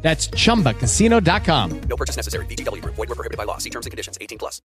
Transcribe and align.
That's 0.00 0.28
chumbacasino.com. 0.28 1.80
No 1.82 1.96
purchase 1.96 2.16
necessary. 2.16 2.46
VGW 2.46 2.82
Group. 2.82 2.94
Void 2.94 3.08
were 3.08 3.14
prohibited 3.14 3.36
by 3.36 3.44
law. 3.44 3.58
See 3.58 3.70
terms 3.70 3.86
and 3.86 3.90
conditions. 3.90 4.16
18 4.20 4.38
plus. 4.38 4.62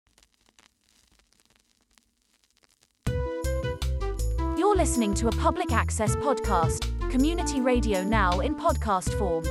You're 4.59 4.77
listening 4.77 5.15
to 5.15 5.29
a 5.29 5.33
public 5.33 5.73
access 5.73 6.17
podcast, 6.17 7.11
community 7.11 7.61
radio 7.61 8.03
now 8.03 8.41
in 8.41 8.55
podcast 8.55 9.17
form. 9.19 9.45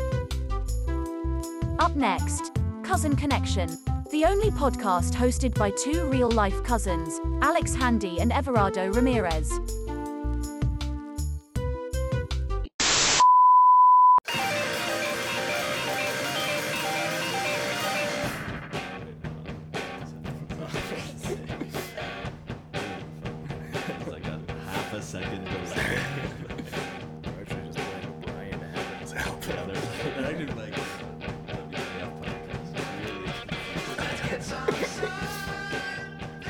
Up 1.79 1.95
next, 1.95 2.51
Cousin 2.83 3.15
Connection, 3.15 3.69
the 4.11 4.25
only 4.25 4.49
podcast 4.51 5.13
hosted 5.13 5.53
by 5.57 5.71
two 5.71 6.05
real 6.05 6.29
life 6.29 6.63
cousins, 6.63 7.19
Alex 7.41 7.73
Handy 7.73 8.19
and 8.19 8.31
Everardo 8.31 8.93
Ramirez. 8.93 9.51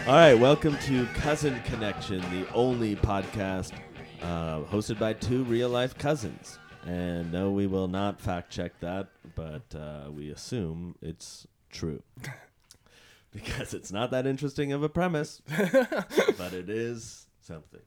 All 0.07 0.13
right, 0.13 0.35
welcome 0.35 0.77
to 0.83 1.05
Cousin 1.15 1.59
Connection, 1.65 2.21
the 2.31 2.49
only 2.53 2.95
podcast 2.95 3.73
uh, 4.21 4.61
hosted 4.61 4.97
by 4.97 5.11
two 5.11 5.43
real 5.43 5.67
life 5.67 5.97
cousins. 5.97 6.59
And 6.85 7.29
no, 7.29 7.51
we 7.51 7.67
will 7.67 7.89
not 7.89 8.21
fact 8.21 8.49
check 8.49 8.79
that, 8.79 9.09
but 9.35 9.63
uh, 9.75 10.09
we 10.09 10.29
assume 10.29 10.95
it's 11.01 11.45
true. 11.69 12.01
because 13.33 13.73
it's 13.73 13.91
not 13.91 14.11
that 14.11 14.25
interesting 14.25 14.71
of 14.71 14.81
a 14.81 14.87
premise, 14.87 15.41
but 15.57 16.53
it 16.53 16.69
is 16.69 17.27
something. 17.41 17.81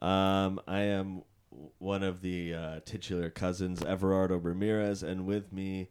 Um, 0.00 0.62
I 0.66 0.80
am 0.80 1.24
one 1.76 2.02
of 2.02 2.22
the 2.22 2.54
uh, 2.54 2.80
titular 2.86 3.28
cousins, 3.28 3.80
Everardo 3.80 4.42
Ramirez, 4.42 5.02
and 5.02 5.26
with 5.26 5.52
me 5.52 5.90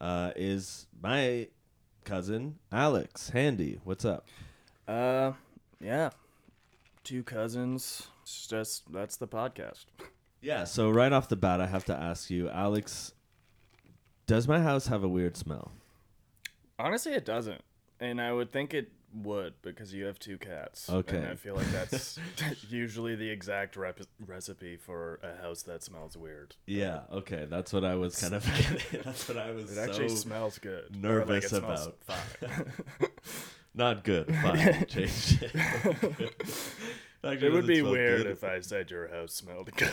uh, 0.00 0.30
is 0.36 0.86
my 1.02 1.48
cousin, 2.04 2.60
Alex 2.70 3.30
Handy. 3.30 3.80
What's 3.82 4.04
up? 4.04 4.28
Uh, 4.86 5.32
yeah. 5.80 6.10
Two 7.04 7.22
cousins. 7.22 8.08
It's 8.22 8.46
just 8.46 8.92
that's 8.92 9.16
the 9.16 9.26
podcast. 9.26 9.86
Yeah, 10.40 10.64
so 10.64 10.90
right 10.90 11.12
off 11.12 11.28
the 11.28 11.36
bat, 11.36 11.60
I 11.60 11.66
have 11.66 11.84
to 11.84 11.94
ask 11.94 12.28
you, 12.28 12.48
Alex, 12.48 13.12
does 14.26 14.48
my 14.48 14.60
house 14.60 14.88
have 14.88 15.04
a 15.04 15.08
weird 15.08 15.36
smell? 15.36 15.70
Honestly, 16.80 17.12
it 17.12 17.24
doesn't, 17.24 17.60
and 18.00 18.20
I 18.20 18.32
would 18.32 18.50
think 18.50 18.74
it 18.74 18.90
would 19.14 19.54
because 19.62 19.94
you 19.94 20.06
have 20.06 20.18
two 20.18 20.38
cats. 20.38 20.90
Okay. 20.90 21.18
And 21.18 21.26
I 21.28 21.34
feel 21.36 21.54
like 21.54 21.70
that's 21.70 22.18
usually 22.68 23.14
the 23.14 23.28
exact 23.28 23.76
rep- 23.76 24.00
recipe 24.26 24.76
for 24.76 25.20
a 25.22 25.40
house 25.40 25.62
that 25.62 25.84
smells 25.84 26.16
weird. 26.16 26.56
Yeah, 26.66 27.00
okay, 27.12 27.46
that's 27.48 27.72
what 27.72 27.84
I 27.84 27.94
was 27.94 28.20
kind 28.20 28.34
of. 28.34 28.44
That's 29.04 29.28
what 29.28 29.36
I 29.36 29.52
was 29.52 29.76
It 29.76 29.80
actually 29.80 30.08
smells 30.08 30.58
good. 30.58 30.90
Like, 30.90 31.02
nervous 31.02 31.48
smells 31.48 31.88
about. 32.08 32.68
Not 33.74 34.04
good. 34.04 34.26
Fine, 34.34 34.86
change 34.88 35.42
it. 35.42 35.54
Actually, 37.24 37.46
it 37.46 37.52
would 37.52 37.66
be 37.66 37.82
weird 37.82 38.26
if 38.26 38.44
I 38.44 38.60
said 38.60 38.90
your 38.90 39.08
house 39.08 39.32
smelled 39.34 39.70
good. 39.76 39.92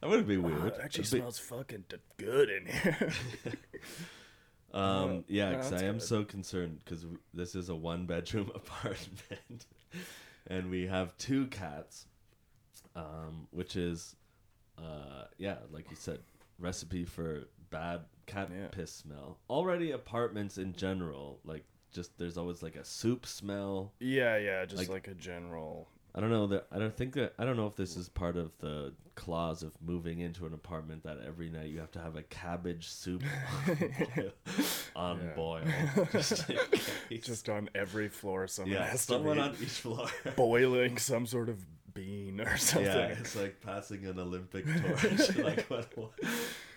That 0.00 0.10
would 0.10 0.26
be 0.26 0.36
weird. 0.36 0.66
it 0.66 0.78
actually 0.82 1.02
It'd 1.02 1.12
be- 1.12 1.18
smells 1.20 1.38
fucking 1.38 1.84
good 2.18 2.50
in 2.50 2.66
here. 2.66 3.12
Um, 4.72 5.22
yeah, 5.28 5.50
because 5.50 5.70
that's 5.70 5.82
I 5.84 5.86
am 5.86 5.94
good. 5.98 6.02
so 6.02 6.24
concerned 6.24 6.80
because 6.84 7.06
this 7.32 7.54
is 7.54 7.68
a 7.68 7.76
one 7.76 8.06
bedroom 8.06 8.50
apartment, 8.56 9.66
and 10.48 10.68
we 10.68 10.88
have 10.88 11.16
two 11.16 11.46
cats, 11.46 12.06
um, 12.96 13.46
which 13.52 13.76
is, 13.76 14.16
uh, 14.76 15.26
yeah, 15.38 15.58
like 15.70 15.88
you 15.90 15.96
said, 15.96 16.18
recipe 16.58 17.04
for 17.04 17.44
bad 17.70 18.00
cat 18.26 18.50
Yeah. 18.52 18.66
piss 18.66 18.90
smell. 18.92 19.38
Already 19.48 19.92
apartments 19.92 20.58
in 20.58 20.72
general, 20.72 21.38
like 21.44 21.64
just 21.94 22.18
there's 22.18 22.36
always 22.36 22.62
like 22.62 22.76
a 22.76 22.84
soup 22.84 23.24
smell. 23.24 23.92
yeah, 24.00 24.36
yeah, 24.36 24.64
just 24.66 24.78
Like- 24.78 24.88
like 24.90 25.08
a 25.08 25.14
general 25.14 25.88
I 26.16 26.20
don't 26.20 26.30
know 26.30 26.46
that 26.48 26.66
I 26.70 26.78
don't 26.78 26.96
think 26.96 27.14
that 27.14 27.34
I 27.40 27.44
don't 27.44 27.56
know 27.56 27.66
if 27.66 27.74
this 27.74 27.96
is 27.96 28.08
part 28.08 28.36
of 28.36 28.52
the 28.58 28.92
clause 29.16 29.64
of 29.64 29.72
moving 29.84 30.20
into 30.20 30.46
an 30.46 30.54
apartment 30.54 31.02
that 31.04 31.18
every 31.26 31.48
night 31.50 31.70
you 31.70 31.80
have 31.80 31.90
to 31.92 31.98
have 32.00 32.14
a 32.14 32.22
cabbage 32.22 32.86
soup 32.88 33.22
on 34.96 35.18
Yeah. 35.20 35.34
boil. 35.34 35.62
Just 36.12 36.50
just 37.22 37.48
on 37.48 37.68
every 37.74 38.08
floor 38.08 38.46
someone 38.46 38.72
yeah, 38.74 38.86
has 38.86 39.00
someone 39.00 39.36
to 39.36 39.42
on 39.42 39.56
each 39.60 39.68
floor. 39.70 40.06
boiling 40.36 40.98
some 40.98 41.26
sort 41.26 41.48
of 41.48 41.58
bean 41.94 42.40
or 42.40 42.56
something. 42.58 42.86
yeah, 42.92 43.06
it's 43.08 43.34
like 43.36 43.60
passing 43.60 44.06
an 44.06 44.18
Olympic 44.18 44.66
torch. 44.66 45.36
like 45.38 45.66
what, 45.66 45.96
one, 45.98 46.10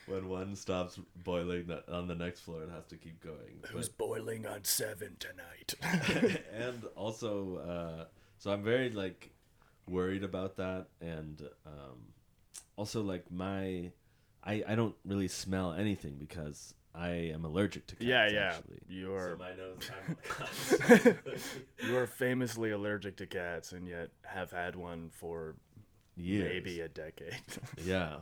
when 0.08 0.30
one 0.30 0.56
stops 0.56 1.00
boiling 1.24 1.70
on 1.92 2.08
the 2.08 2.16
next 2.16 2.42
floor, 2.42 2.64
it 2.64 2.70
has 2.70 2.86
to 2.88 2.98
keep 2.98 3.22
going. 3.22 3.62
Who's 3.72 3.90
boiling 3.90 4.46
on 4.46 4.64
seven 4.64 5.18
tonight? 5.20 5.74
And 6.54 6.84
also, 6.96 7.58
uh, 7.58 8.06
so 8.38 8.52
I'm 8.52 8.64
very 8.64 8.90
like 8.90 9.30
worried 9.90 10.24
about 10.24 10.58
that, 10.58 10.88
and 11.02 11.42
um, 11.66 12.14
also 12.76 13.02
like 13.02 13.30
my, 13.32 13.92
I 14.44 14.64
I 14.68 14.76
don't 14.76 14.96
really 15.06 15.28
smell 15.28 15.74
anything 15.74 16.16
because 16.20 16.74
I 16.96 17.10
am 17.34 17.46
allergic 17.46 17.86
to 17.88 17.96
cats. 17.96 18.06
yeah, 18.08 18.30
yeah. 18.30 18.54
Actually. 18.56 18.80
You're 18.90 19.38
So 19.38 19.38
my 19.38 19.54
nose. 19.56 21.16
You're 21.88 22.08
famously 22.08 22.72
allergic 22.72 23.18
to 23.18 23.28
cats, 23.28 23.72
and 23.72 23.88
yet 23.88 24.10
have 24.24 24.52
had 24.52 24.76
one 24.76 25.10
for 25.12 25.56
Years. 26.16 26.52
maybe 26.52 26.82
a 26.82 26.90
decade. 26.90 27.36
Yeah. 27.84 28.18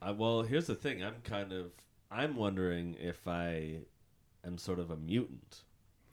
I, 0.00 0.10
well, 0.10 0.42
here's 0.42 0.66
the 0.66 0.74
thing. 0.74 1.02
I'm 1.02 1.20
kind 1.24 1.52
of. 1.52 1.72
I'm 2.10 2.36
wondering 2.36 2.96
if 3.00 3.26
I 3.26 3.80
am 4.44 4.58
sort 4.58 4.78
of 4.78 4.90
a 4.90 4.96
mutant. 4.96 5.62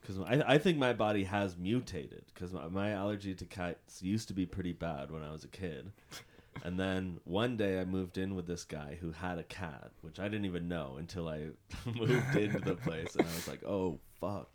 Because 0.01 0.19
I, 0.19 0.43
I 0.45 0.57
think 0.57 0.77
my 0.77 0.91
body 0.93 1.23
has 1.23 1.55
mutated. 1.57 2.25
Because 2.33 2.51
my, 2.51 2.67
my 2.67 2.91
allergy 2.91 3.35
to 3.35 3.45
cats 3.45 4.01
used 4.01 4.27
to 4.29 4.33
be 4.33 4.45
pretty 4.45 4.73
bad 4.73 5.11
when 5.11 5.23
I 5.23 5.31
was 5.31 5.43
a 5.43 5.49
kid. 5.49 5.91
And 6.63 6.79
then 6.79 7.19
one 7.23 7.57
day 7.57 7.79
I 7.79 7.85
moved 7.85 8.17
in 8.17 8.35
with 8.35 8.45
this 8.45 8.63
guy 8.63 8.97
who 9.01 9.11
had 9.11 9.39
a 9.39 9.43
cat, 9.43 9.91
which 10.01 10.19
I 10.19 10.25
didn't 10.25 10.45
even 10.45 10.67
know 10.67 10.95
until 10.97 11.27
I 11.27 11.47
moved 11.85 12.35
into 12.35 12.59
the 12.59 12.75
place. 12.75 13.15
And 13.15 13.27
I 13.27 13.33
was 13.33 13.47
like, 13.47 13.63
oh, 13.65 13.99
fuck. 14.21 14.49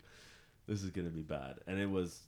This 0.66 0.83
is 0.83 0.91
going 0.91 1.09
to 1.09 1.15
be 1.15 1.22
bad. 1.22 1.56
And 1.66 1.78
it 1.78 1.91
was 1.91 2.21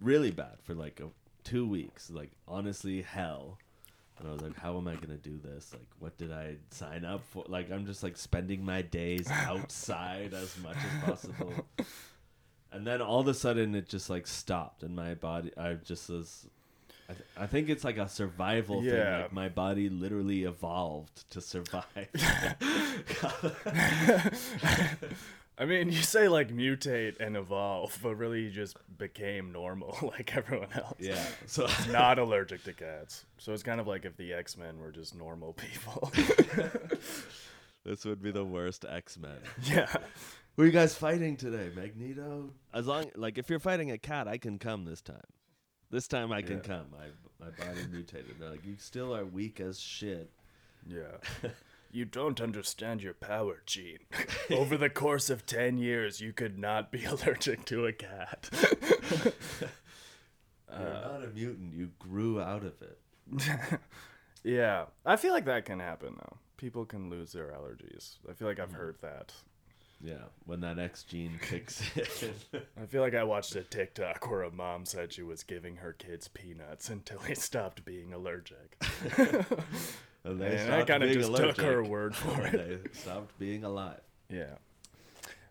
really 0.00 0.30
bad 0.30 0.56
for 0.64 0.74
like 0.74 1.00
a, 1.00 1.08
two 1.44 1.66
weeks. 1.66 2.10
Like, 2.10 2.32
honestly, 2.48 3.02
hell. 3.02 3.58
And 4.18 4.28
I 4.28 4.32
was 4.32 4.42
like, 4.42 4.56
how 4.56 4.76
am 4.76 4.86
I 4.86 4.94
gonna 4.94 5.16
do 5.16 5.38
this? 5.42 5.72
Like, 5.72 5.88
what 5.98 6.16
did 6.16 6.32
I 6.32 6.56
sign 6.70 7.04
up 7.04 7.22
for? 7.30 7.44
Like, 7.48 7.70
I'm 7.70 7.86
just 7.86 8.02
like 8.02 8.16
spending 8.16 8.64
my 8.64 8.82
days 8.82 9.28
outside 9.30 10.34
as 10.34 10.56
much 10.62 10.76
as 10.76 11.04
possible. 11.04 11.52
And 12.70 12.86
then 12.86 13.02
all 13.02 13.20
of 13.20 13.28
a 13.28 13.34
sudden, 13.34 13.74
it 13.74 13.88
just 13.88 14.10
like 14.10 14.26
stopped, 14.26 14.82
and 14.82 14.94
my 14.94 15.14
body, 15.14 15.50
I 15.56 15.74
just 15.74 16.08
was. 16.08 16.46
I, 17.08 17.12
th- 17.12 17.24
I 17.36 17.46
think 17.46 17.68
it's 17.68 17.84
like 17.84 17.98
a 17.98 18.08
survival 18.08 18.80
thing. 18.80 18.90
Like 19.22 19.32
my 19.32 19.48
body 19.50 19.90
literally 19.90 20.44
evolved 20.44 21.28
to 21.30 21.40
survive. 21.40 21.84
I 25.56 25.64
mean, 25.66 25.88
you 25.92 26.02
say 26.02 26.28
like 26.28 26.48
mutate 26.52 27.20
and 27.20 27.36
evolve, 27.36 27.98
but 28.02 28.16
really 28.16 28.42
you 28.42 28.50
just 28.50 28.76
became 28.98 29.52
normal 29.52 29.96
like 30.02 30.36
everyone 30.36 30.68
else. 30.74 30.96
yeah. 30.98 31.24
So 31.46 31.66
Not 31.90 32.18
allergic 32.18 32.64
to 32.64 32.72
cats. 32.72 33.24
So 33.38 33.52
it's 33.52 33.62
kind 33.62 33.80
of 33.80 33.86
like 33.86 34.04
if 34.04 34.16
the 34.16 34.32
X 34.32 34.56
Men 34.56 34.78
were 34.80 34.90
just 34.92 35.14
normal 35.14 35.52
people. 35.52 36.12
this 37.84 38.04
would 38.04 38.22
be 38.22 38.30
the 38.30 38.44
worst 38.44 38.84
X 38.88 39.18
Men. 39.18 39.36
yeah. 39.62 39.92
Who 40.56 40.62
are 40.62 40.66
you 40.66 40.72
guys 40.72 40.94
fighting 40.94 41.36
today, 41.36 41.70
Magneto? 41.74 42.50
As 42.72 42.86
long 42.86 43.10
like 43.16 43.38
if 43.38 43.50
you're 43.50 43.58
fighting 43.58 43.90
a 43.90 43.98
cat, 43.98 44.28
I 44.28 44.38
can 44.38 44.58
come 44.58 44.84
this 44.84 45.00
time. 45.00 45.20
This 45.90 46.08
time 46.08 46.32
I 46.32 46.42
can 46.42 46.56
Yeah. 46.58 46.62
come. 46.62 46.86
My 46.92 47.44
my 47.46 47.50
body 47.52 47.80
mutated. 47.90 48.36
They're 48.38 48.50
like 48.50 48.64
you 48.64 48.76
still 48.78 49.14
are 49.14 49.24
weak 49.24 49.60
as 49.60 49.78
shit. 49.80 50.30
Yeah. 50.86 51.50
You 51.94 52.04
don't 52.04 52.40
understand 52.40 53.04
your 53.04 53.14
power, 53.14 53.62
Gene. 53.66 54.00
Over 54.50 54.76
the 54.76 54.90
course 54.90 55.30
of 55.30 55.46
10 55.46 55.78
years, 55.78 56.20
you 56.20 56.32
could 56.32 56.58
not 56.58 56.90
be 56.90 57.04
allergic 57.04 57.64
to 57.66 57.86
a 57.86 57.92
cat. 57.92 58.50
You're 60.68 60.90
not 60.90 61.22
a 61.22 61.28
mutant. 61.32 61.72
You 61.72 61.90
grew 62.00 62.40
out 62.40 62.64
of 62.64 62.72
it. 62.82 62.98
yeah. 64.42 64.86
I 65.06 65.14
feel 65.14 65.32
like 65.32 65.44
that 65.44 65.66
can 65.66 65.78
happen, 65.78 66.16
though. 66.18 66.38
People 66.56 66.84
can 66.84 67.10
lose 67.10 67.30
their 67.30 67.52
allergies. 67.52 68.16
I 68.28 68.32
feel 68.32 68.48
like 68.48 68.58
I've 68.58 68.70
hmm. 68.70 68.76
heard 68.76 68.96
that. 69.00 69.32
Yeah, 70.04 70.24
when 70.44 70.60
that 70.60 70.78
X 70.78 71.02
gene 71.02 71.38
kicks 71.42 71.82
in. 71.96 72.60
I 72.82 72.84
feel 72.84 73.00
like 73.00 73.14
I 73.14 73.24
watched 73.24 73.56
a 73.56 73.62
TikTok 73.62 74.30
where 74.30 74.42
a 74.42 74.50
mom 74.50 74.84
said 74.84 75.12
she 75.12 75.22
was 75.22 75.42
giving 75.42 75.76
her 75.76 75.94
kids 75.94 76.28
peanuts 76.28 76.90
until 76.90 77.20
he 77.20 77.34
stopped 77.34 77.86
being 77.86 78.12
allergic. 78.12 78.76
and 80.24 80.38
they 80.40 80.58
And 80.58 80.74
I 80.74 80.82
kind 80.84 81.02
of 81.02 81.10
just 81.10 81.34
took 81.34 81.58
her 81.62 81.82
word 81.82 82.14
for 82.14 82.46
it. 82.46 82.52
they 82.84 82.90
stopped 82.98 83.38
being 83.38 83.64
alive. 83.64 84.00
Yeah. 84.28 84.56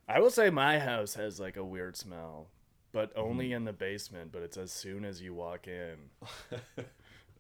I 0.08 0.20
will 0.20 0.30
say 0.30 0.52
my 0.52 0.78
house 0.78 1.16
has 1.16 1.40
like 1.40 1.58
a 1.58 1.64
weird 1.64 1.98
smell, 1.98 2.48
but 2.92 3.12
only 3.16 3.46
mm-hmm. 3.46 3.56
in 3.56 3.66
the 3.66 3.74
basement, 3.74 4.32
but 4.32 4.44
it's 4.44 4.58
as 4.58 4.72
soon 4.72 5.04
as 5.04 5.20
you 5.20 5.34
walk 5.34 5.68
in. 5.68 5.96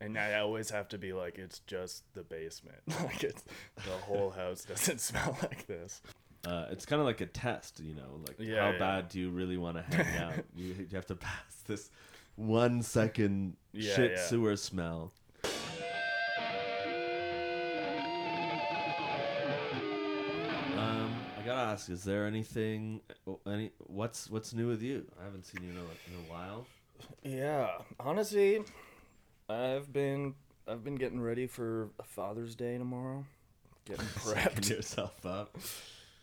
and 0.01 0.17
I 0.17 0.39
always 0.39 0.71
have 0.71 0.87
to 0.89 0.97
be 0.97 1.13
like, 1.13 1.37
it's 1.37 1.59
just 1.59 2.11
the 2.15 2.23
basement. 2.23 2.79
like 3.03 3.23
it's 3.23 3.43
the 3.75 3.97
whole 4.01 4.31
house 4.31 4.65
doesn't 4.65 4.99
smell 4.99 5.37
like 5.43 5.67
this. 5.67 6.01
Uh, 6.45 6.65
it's 6.71 6.85
kind 6.85 6.99
of 6.99 7.05
like 7.05 7.21
a 7.21 7.25
test, 7.25 7.79
you 7.79 7.95
know, 7.95 8.19
like 8.27 8.35
Yeah, 8.37 8.65
how 8.65 8.71
yeah. 8.71 8.77
bad 8.79 9.09
do 9.09 9.19
you 9.19 9.29
really 9.29 9.57
want 9.57 9.77
to 9.77 9.95
hang 9.95 10.17
out? 10.23 10.33
you, 10.55 10.73
you 10.77 10.87
have 10.95 11.05
to 11.07 11.15
pass 11.15 11.63
this 11.67 11.89
one 12.35 12.81
second 12.81 13.55
Yeah, 13.71 13.95
shit 13.95 14.19
sewer 14.19 14.55
smell. 14.57 15.13
Um, 20.77 21.13
I 21.39 21.45
gotta 21.45 21.71
ask: 21.71 21.89
Is 21.89 22.03
there 22.03 22.25
anything? 22.25 23.01
Any? 23.47 23.71
What's 23.87 24.29
What's 24.29 24.53
new 24.53 24.67
with 24.67 24.81
you? 24.81 25.05
I 25.19 25.25
haven't 25.25 25.45
seen 25.45 25.63
you 25.63 25.71
in 25.71 25.77
a, 25.77 25.81
in 25.81 26.25
a 26.27 26.31
while. 26.31 26.65
Yeah, 27.23 27.69
honestly, 27.99 28.61
I've 29.49 29.91
been 29.91 30.35
I've 30.67 30.83
been 30.83 30.95
getting 30.95 31.21
ready 31.21 31.47
for 31.47 31.89
Father's 32.03 32.55
Day 32.55 32.77
tomorrow. 32.77 33.25
Getting 33.85 34.05
prepped. 34.15 34.69
yourself 34.69 35.25
up. 35.25 35.57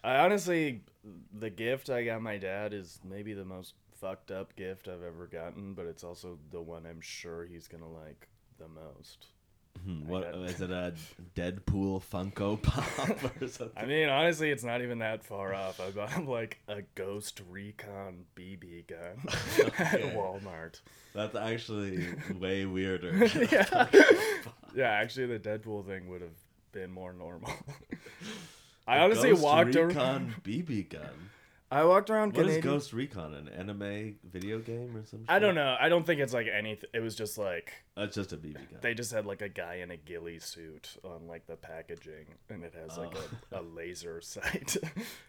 I 0.03 0.17
honestly, 0.19 0.83
the 1.39 1.51
gift 1.51 1.91
I 1.91 2.05
got 2.05 2.23
my 2.23 2.39
dad 2.39 2.73
is 2.73 2.99
maybe 3.09 3.33
the 3.35 3.45
most 3.45 3.75
fucked 4.01 4.31
up 4.31 4.57
gift 4.57 4.89
I've 4.89 5.03
ever 5.03 5.27
gotten, 5.27 5.75
but 5.75 5.87
it's 5.87 6.05
also 6.05 6.39
the 6.51 6.61
one 6.61 6.87
I'm 6.87 7.01
sure 7.01 7.45
he's 7.45 7.69
gonna 7.69 7.89
like 7.91 8.29
the 8.59 8.69
most. 8.69 9.27
Hmm, 9.85 10.09
What 10.09 10.25
is 10.35 10.61
it? 10.61 10.71
A 10.73 10.95
Deadpool 11.37 12.03
Funko 12.03 12.61
Pop 12.63 13.41
or 13.41 13.47
something? 13.47 13.77
I 13.77 13.87
mean, 13.87 14.09
honestly, 14.09 14.51
it's 14.51 14.65
not 14.65 14.83
even 14.83 14.99
that 14.99 15.23
far 15.25 15.55
off. 15.55 15.81
I 15.81 15.91
bought 15.91 16.11
him 16.11 16.27
like 16.27 16.59
a 16.67 16.83
Ghost 16.97 17.41
Recon 17.49 18.25
BB 18.37 18.89
gun 18.89 19.23
at 19.79 20.01
Walmart. 20.15 20.81
That's 21.15 21.37
actually 21.37 22.07
way 22.39 22.67
weirder. 22.67 23.27
yeah. 23.51 23.87
yeah, 24.75 24.91
actually, 24.91 25.27
the 25.27 25.39
Deadpool 25.39 25.87
thing 25.87 26.09
would 26.09 26.21
have 26.23 26.37
been 26.73 26.91
more 26.91 27.13
normal. 27.13 27.53
I 28.91 28.99
honestly 29.01 29.31
Ghost 29.31 29.43
walked 29.43 29.75
Recon 29.75 29.97
around. 29.97 30.35
BB 30.45 30.91
gun. 30.91 31.09
I 31.73 31.85
walked 31.85 32.11
around 32.11 32.35
What 32.35 32.47
is 32.47 32.57
Canadian. 32.57 32.63
Ghost 32.75 32.93
Recon? 32.93 33.35
An 33.35 33.49
anime 33.49 34.17
video 34.25 34.59
game 34.59 34.97
or 34.97 35.05
something? 35.07 35.27
I 35.29 35.39
don't 35.39 35.55
know. 35.55 35.77
I 35.81 35.89
don't 35.89 36.05
think 36.05 36.21
it's 36.21 36.33
like 36.35 36.49
anything. 36.53 36.91
It 36.93 36.99
was 37.01 37.15
just 37.15 37.39
like 37.39 37.73
That's 38.01 38.15
just 38.15 38.33
a 38.33 38.37
BB 38.39 38.55
gun. 38.55 38.79
they 38.81 38.95
just 38.95 39.13
had 39.13 39.27
like 39.27 39.43
a 39.43 39.49
guy 39.51 39.75
in 39.77 39.91
a 39.91 39.97
ghillie 39.99 40.39
suit 40.39 40.97
on 41.05 41.27
like 41.29 41.47
the 41.47 41.57
packaging, 41.57 42.27
and 42.49 42.65
it 42.65 42.75
has 42.75 42.97
like 42.97 43.13
a, 43.53 43.61
a 43.61 43.63
laser 43.63 44.21
sight. 44.23 44.77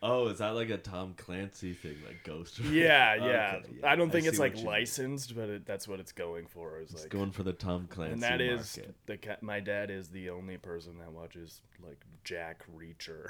oh, 0.02 0.28
is 0.30 0.38
that 0.38 0.52
like 0.56 0.70
a 0.70 0.78
Tom 0.78 1.14
Clancy 1.18 1.74
thing, 1.74 1.98
like 2.08 2.24
Ghost? 2.24 2.60
Recon? 2.60 2.74
yeah, 2.74 3.16
Okay, 3.20 3.70
yeah. 3.82 3.90
I 3.92 3.96
don't 3.98 4.10
think 4.10 4.24
see 4.24 4.30
it's 4.30 4.40
like 4.40 4.54
you 4.54 4.58
mean. 4.60 4.66
licensed, 4.68 5.36
but 5.36 5.50
it, 5.50 5.66
that's 5.66 5.86
what 5.86 6.00
it's 6.00 6.14
going 6.14 6.46
for. 6.48 6.80
It's 6.80 6.94
like, 6.94 7.10
going 7.10 7.32
for 7.32 7.44
the 7.44 7.52
Tom 7.54 7.88
Clancy 7.90 8.14
and 8.14 8.24
that 8.24 8.40
is 8.40 8.78
market. 8.78 8.96
the 9.08 9.38
my 9.46 9.60
dad 9.60 9.92
is 9.92 10.08
the 10.10 10.30
only 10.30 10.56
person 10.58 10.98
that 11.00 11.12
watches 11.12 11.60
like 11.86 12.00
Jack 12.24 12.64
Reacher 12.78 13.28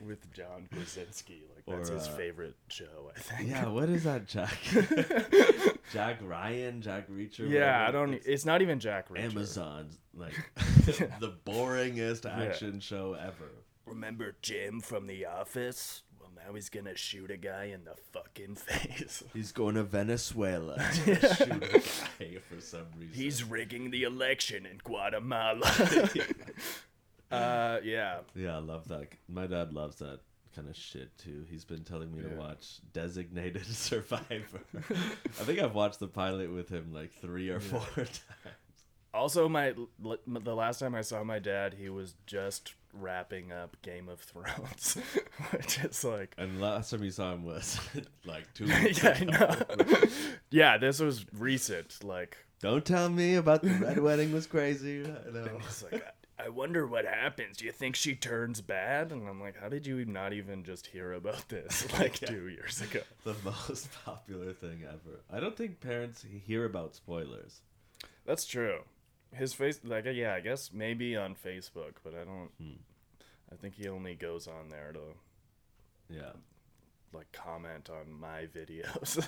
with 0.06 0.32
John 0.32 0.68
Krasinski. 0.72 1.44
Like 1.54 1.64
that's 1.66 1.90
Or, 1.90 1.94
his 1.94 2.08
uh, 2.08 2.10
favorite 2.12 2.56
show. 2.68 3.12
I 3.14 3.20
think. 3.20 3.50
Yeah, 3.50 3.68
what 3.68 3.88
is 3.88 4.04
that, 4.04 4.26
Jack? 4.26 4.58
Jack 5.92 6.18
Ryan, 6.22 6.80
Jack 6.82 7.08
Reacher. 7.10 7.48
Yeah, 7.50 7.86
whatever. 7.86 7.88
I 7.88 7.90
don't. 7.90 8.22
It's 8.24 8.39
It's 8.40 8.46
not 8.46 8.62
even 8.62 8.80
Jack 8.80 9.10
Reacher. 9.10 9.32
Amazon's 9.32 9.98
like 10.14 10.32
the 10.56 11.34
boringest 11.44 12.24
action 12.24 12.80
show 12.80 13.12
ever. 13.12 13.50
Remember 13.84 14.34
Jim 14.40 14.80
from 14.80 15.06
The 15.06 15.26
Office? 15.26 16.04
Well, 16.18 16.30
now 16.34 16.54
he's 16.54 16.70
gonna 16.70 16.96
shoot 16.96 17.30
a 17.30 17.36
guy 17.36 17.64
in 17.64 17.84
the 17.84 17.96
fucking 18.14 18.54
face. 18.54 19.22
He's 19.34 19.52
going 19.52 19.74
to 19.74 19.82
Venezuela 19.82 20.76
to 21.04 21.14
shoot 21.34 21.50
a 21.50 21.58
guy 21.58 22.38
for 22.48 22.62
some 22.62 22.86
reason. 22.98 23.12
He's 23.12 23.44
rigging 23.44 23.90
the 23.90 24.04
election 24.04 24.64
in 24.64 24.78
Guatemala. 24.82 25.70
uh, 27.30 27.80
yeah. 27.84 28.20
Yeah, 28.34 28.56
I 28.56 28.60
love 28.60 28.88
that. 28.88 29.08
My 29.28 29.48
dad 29.48 29.74
loves 29.74 29.96
that 29.96 30.20
kind 30.54 30.68
of 30.68 30.76
shit 30.76 31.16
too. 31.18 31.44
He's 31.48 31.64
been 31.64 31.84
telling 31.84 32.14
me 32.14 32.22
to 32.22 32.34
watch 32.36 32.80
Designated 32.92 33.66
Survivor. 33.74 34.60
I 34.74 35.44
think 35.44 35.58
I've 35.58 35.74
watched 35.74 36.00
the 36.00 36.08
pilot 36.08 36.52
with 36.52 36.68
him 36.68 36.92
like 36.92 37.12
three 37.20 37.50
or 37.50 37.60
four 37.60 37.80
times. 37.94 38.20
Also, 39.12 39.48
my 39.48 39.74
the 39.98 40.54
last 40.54 40.78
time 40.78 40.94
I 40.94 41.00
saw 41.00 41.24
my 41.24 41.40
dad, 41.40 41.74
he 41.74 41.88
was 41.88 42.14
just 42.26 42.74
wrapping 42.92 43.52
up 43.52 43.76
Game 43.82 44.08
of 44.08 44.20
Thrones, 44.20 44.96
which 45.50 45.78
is 45.82 46.04
like. 46.04 46.34
And 46.38 46.60
last 46.60 46.90
time 46.90 47.02
you 47.02 47.10
saw 47.10 47.32
him 47.32 47.44
was 47.44 47.80
like 48.24 48.52
two 48.54 48.66
weeks 48.66 49.02
yeah, 49.02 49.18
ago. 49.18 49.56
yeah, 50.50 50.78
this 50.78 51.00
was 51.00 51.26
recent. 51.36 52.04
Like, 52.04 52.36
Don't 52.60 52.84
tell 52.84 53.08
me 53.08 53.34
about 53.34 53.62
the 53.62 53.70
red 53.70 53.98
wedding 53.98 54.32
was 54.32 54.46
crazy. 54.46 55.02
I 55.02 55.30
know. 55.30 55.58
He's 55.60 55.84
like, 55.90 56.04
I 56.44 56.48
wonder 56.48 56.86
what 56.86 57.04
happens. 57.04 57.58
Do 57.58 57.64
you 57.64 57.72
think 57.72 57.96
she 57.96 58.14
turns 58.14 58.60
bad? 58.60 59.12
And 59.12 59.28
I'm 59.28 59.40
like, 59.40 59.60
how 59.60 59.68
did 59.68 59.86
you 59.86 60.04
not 60.04 60.32
even 60.32 60.64
just 60.64 60.86
hear 60.86 61.12
about 61.12 61.48
this 61.48 61.86
like 61.98 62.20
Yeah. 62.20 62.28
two 62.28 62.48
years 62.48 62.80
ago? 62.80 63.00
The 63.24 63.34
most 63.44 63.88
popular 64.04 64.52
thing 64.52 64.82
ever. 64.88 65.20
I 65.30 65.40
don't 65.40 65.56
think 65.56 65.80
parents 65.80 66.24
hear 66.46 66.64
about 66.64 66.94
spoilers. 66.94 67.60
That's 68.26 68.46
true. 68.46 68.80
His 69.32 69.52
face, 69.54 69.80
like, 69.84 70.06
uh, 70.06 70.10
yeah, 70.10 70.34
I 70.34 70.40
guess 70.40 70.70
maybe 70.72 71.16
on 71.16 71.34
Facebook, 71.36 71.94
but 72.02 72.14
I 72.14 72.24
don't. 72.24 72.50
Hmm. 72.60 72.80
I 73.52 73.56
think 73.56 73.74
he 73.74 73.88
only 73.88 74.14
goes 74.14 74.46
on 74.48 74.68
there 74.70 74.92
to 74.92 76.14
Yeah. 76.14 76.32
like 77.12 77.30
comment 77.32 77.90
on 77.90 78.12
my 78.18 78.46
videos. 78.46 79.18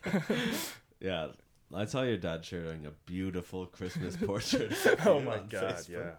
Yeah. 1.00 1.28
I 1.74 1.84
saw 1.84 2.02
your 2.02 2.16
dad 2.16 2.44
sharing 2.44 2.86
a 2.86 2.90
beautiful 3.06 3.66
Christmas 3.66 4.16
portrait. 4.20 4.72
oh 5.04 5.20
my 5.20 5.38
god, 5.38 5.74
Facebook. 5.76 5.88
yeah. 5.90 6.10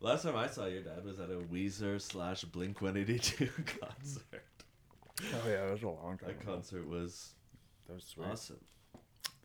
Last 0.00 0.24
time 0.24 0.36
I 0.36 0.46
saw 0.48 0.66
your 0.66 0.82
dad 0.82 1.04
was 1.04 1.18
at 1.18 1.30
a 1.30 1.34
Weezer 1.52 2.00
slash 2.00 2.44
Blink 2.44 2.82
182 2.82 3.46
concert. 3.80 4.44
Oh 5.32 5.48
yeah, 5.48 5.64
that 5.64 5.72
was 5.72 5.82
a 5.82 5.88
long 5.88 6.18
time. 6.18 6.28
That 6.28 6.42
ago. 6.42 6.52
concert 6.52 6.86
was 6.86 7.30
That 7.86 7.94
was 7.94 8.04
sweet. 8.04 8.26
awesome. 8.26 8.60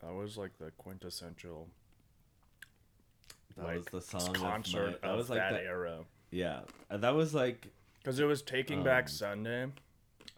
That 0.03 0.13
was 0.13 0.37
like 0.37 0.57
the 0.57 0.71
quintessential 0.77 1.69
That 3.55 3.65
like 3.65 3.75
was 3.93 4.05
the 4.11 4.19
song 4.19 4.33
concert 4.33 4.79
of, 4.79 4.91
my, 5.01 5.07
that 5.07 5.11
of 5.11 5.17
was 5.17 5.29
like 5.29 5.39
that 5.39 5.53
the- 5.53 5.63
era. 5.63 5.99
Yeah, 6.31 6.61
and 6.89 7.03
that 7.03 7.13
was 7.15 7.33
like, 7.33 7.67
Because 7.99 8.19
it 8.19 8.25
was 8.25 8.41
Taking 8.41 8.83
Back 8.83 9.03
Um, 9.05 9.09
Sunday. 9.09 9.67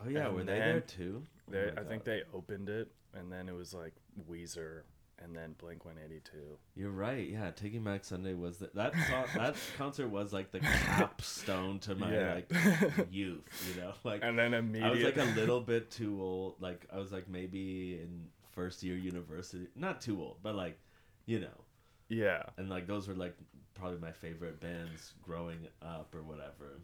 oh 0.05 0.09
yeah, 0.09 0.27
were 0.29 0.43
they 0.43 0.57
there 0.59 0.79
too? 0.81 1.23
Oh 1.47 1.51
They, 1.51 1.71
my 1.75 1.81
I 1.81 1.83
think 1.85 2.03
they 2.03 2.21
opened 2.33 2.69
it, 2.69 2.89
and 3.15 3.31
then 3.31 3.47
it 3.49 3.55
was 3.55 3.73
like 3.73 3.93
Weezer, 4.29 4.81
and 5.23 5.35
then 5.35 5.55
Blink 5.57 5.85
One 5.85 5.95
Eighty 6.03 6.19
Two. 6.23 6.57
You're 6.75 6.91
right. 6.91 7.27
Yeah, 7.29 7.51
Taking 7.51 7.83
Back 7.83 8.03
Sunday 8.03 8.33
was 8.33 8.57
the, 8.57 8.69
that 8.73 8.93
song, 9.09 9.25
that 9.35 9.55
concert 9.77 10.07
was 10.09 10.33
like 10.33 10.51
the 10.51 10.59
capstone 10.59 11.79
to 11.79 11.95
my 11.95 12.13
Yeah. 12.13 12.33
like 12.35 13.07
youth. 13.11 13.41
You 13.75 13.81
know, 13.81 13.93
like 14.03 14.21
And 14.23 14.37
then 14.37 14.53
immediately 14.53 15.03
I 15.05 15.07
was 15.07 15.17
like 15.17 15.17
a 15.27 15.39
little 15.39 15.61
bit 15.61 15.91
too 15.91 16.21
old. 16.21 16.55
Like 16.59 16.85
I 16.93 16.97
was 16.97 17.11
like 17.11 17.27
maybe 17.29 17.99
in 18.01 18.27
first 18.51 18.83
year 18.83 18.95
university, 18.95 19.67
not 19.75 20.01
too 20.01 20.21
old, 20.21 20.37
but 20.43 20.55
like, 20.55 20.77
you 21.25 21.39
know, 21.39 21.63
yeah, 22.09 22.43
and 22.57 22.69
like 22.69 22.85
those 22.87 23.07
were 23.07 23.15
like 23.15 23.35
probably 23.73 23.97
my 23.99 24.11
favorite 24.11 24.59
bands 24.59 25.13
growing 25.23 25.67
up 25.81 26.13
or 26.13 26.21
whatever. 26.21 26.79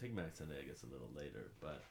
Taking 0.00 0.16
Back 0.16 0.34
Sunday, 0.34 0.56
I 0.60 0.64
guess 0.66 0.82
a 0.82 0.86
little 0.92 1.08
later, 1.16 1.52
but 1.60 1.82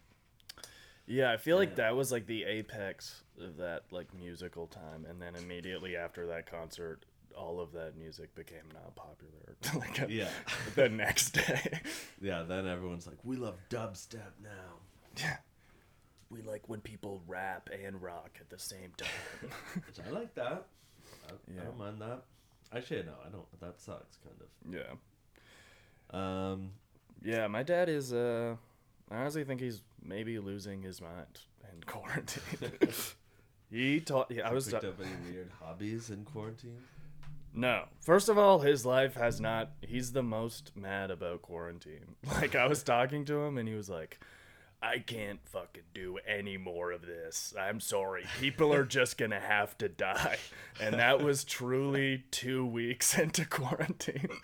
yeah. 1.07 1.31
I 1.31 1.37
feel 1.37 1.57
like 1.57 1.75
that 1.75 1.95
was 1.95 2.11
like 2.11 2.25
the 2.27 2.43
apex 2.43 3.23
of 3.39 3.57
that 3.57 3.83
like 3.91 4.07
musical 4.13 4.67
time, 4.67 5.05
and 5.09 5.21
then 5.21 5.35
immediately 5.35 5.95
after 5.95 6.27
that 6.27 6.45
concert, 6.49 7.05
all 7.37 7.59
of 7.59 7.71
that 7.73 7.97
music 7.97 8.33
became 8.35 8.63
not 8.73 8.95
popular. 8.95 9.55
like 9.79 10.01
uh, 10.01 10.07
yeah, 10.09 10.29
the 10.75 10.89
next 10.89 11.31
day. 11.31 11.79
yeah. 12.21 12.43
Then 12.43 12.67
everyone's 12.67 13.07
like, 13.07 13.17
we 13.23 13.35
love 13.37 13.55
dubstep 13.69 14.33
now. 14.41 14.79
Yeah, 15.17 15.37
we 16.29 16.41
like 16.41 16.67
when 16.69 16.81
people 16.81 17.21
rap 17.27 17.69
and 17.85 18.01
rock 18.01 18.31
at 18.39 18.49
the 18.49 18.59
same 18.59 18.91
time. 18.97 19.49
Which 19.87 19.99
I 20.05 20.09
like 20.11 20.33
that. 20.35 20.65
I, 21.27 21.33
Yeah. 21.53 21.61
I 21.61 21.65
don't 21.65 21.77
mind 21.77 22.01
that. 22.01 22.23
Actually, 22.75 23.03
no, 23.03 23.13
I 23.25 23.29
don't. 23.29 23.45
That 23.61 23.79
sucks, 23.79 24.17
kind 24.17 24.35
of. 24.41 24.73
yeah. 24.73 24.93
Um, 26.51 26.71
Yeah, 27.23 27.47
my 27.47 27.61
dad 27.63 27.87
is. 27.89 28.13
Uh, 28.13 28.55
I 29.13 29.17
honestly 29.17 29.43
think 29.43 29.61
he's 29.61 29.81
maybe 30.03 30.39
losing 30.39 30.81
his 30.81 30.99
mind 31.01 31.41
in 31.71 31.83
quarantine. 31.85 32.71
he 33.69 33.99
taught. 33.99 34.31
Yeah, 34.31 34.49
I 34.49 34.53
was. 34.53 34.65
Picked 34.69 34.83
up 34.83 34.99
any 34.99 35.31
weird 35.31 35.51
hobbies 35.59 36.09
in 36.09 36.25
quarantine? 36.25 36.79
No. 37.53 37.83
First 37.99 38.29
of 38.29 38.37
all, 38.37 38.59
his 38.59 38.85
life 38.85 39.13
has 39.15 39.39
not. 39.39 39.71
He's 39.81 40.11
the 40.11 40.23
most 40.23 40.75
mad 40.75 41.11
about 41.11 41.41
quarantine. 41.41 42.15
Like 42.33 42.55
I 42.55 42.67
was 42.67 42.81
talking 42.83 43.25
to 43.25 43.35
him, 43.43 43.57
and 43.57 43.67
he 43.69 43.75
was 43.75 43.89
like, 43.89 44.19
"I 44.83 44.99
can't 44.99 45.39
fucking 45.47 45.83
do 45.93 46.17
any 46.27 46.57
more 46.57 46.91
of 46.91 47.05
this. 47.05 47.53
I'm 47.57 47.79
sorry. 47.79 48.25
People 48.39 48.73
are 48.73 48.83
just 48.99 49.17
gonna 49.17 49.39
have 49.39 49.77
to 49.77 49.87
die." 49.89 50.37
And 50.81 50.95
that 50.95 51.21
was 51.23 51.43
truly 51.43 52.25
two 52.31 52.65
weeks 52.65 53.17
into 53.17 53.45
quarantine. 53.45 54.27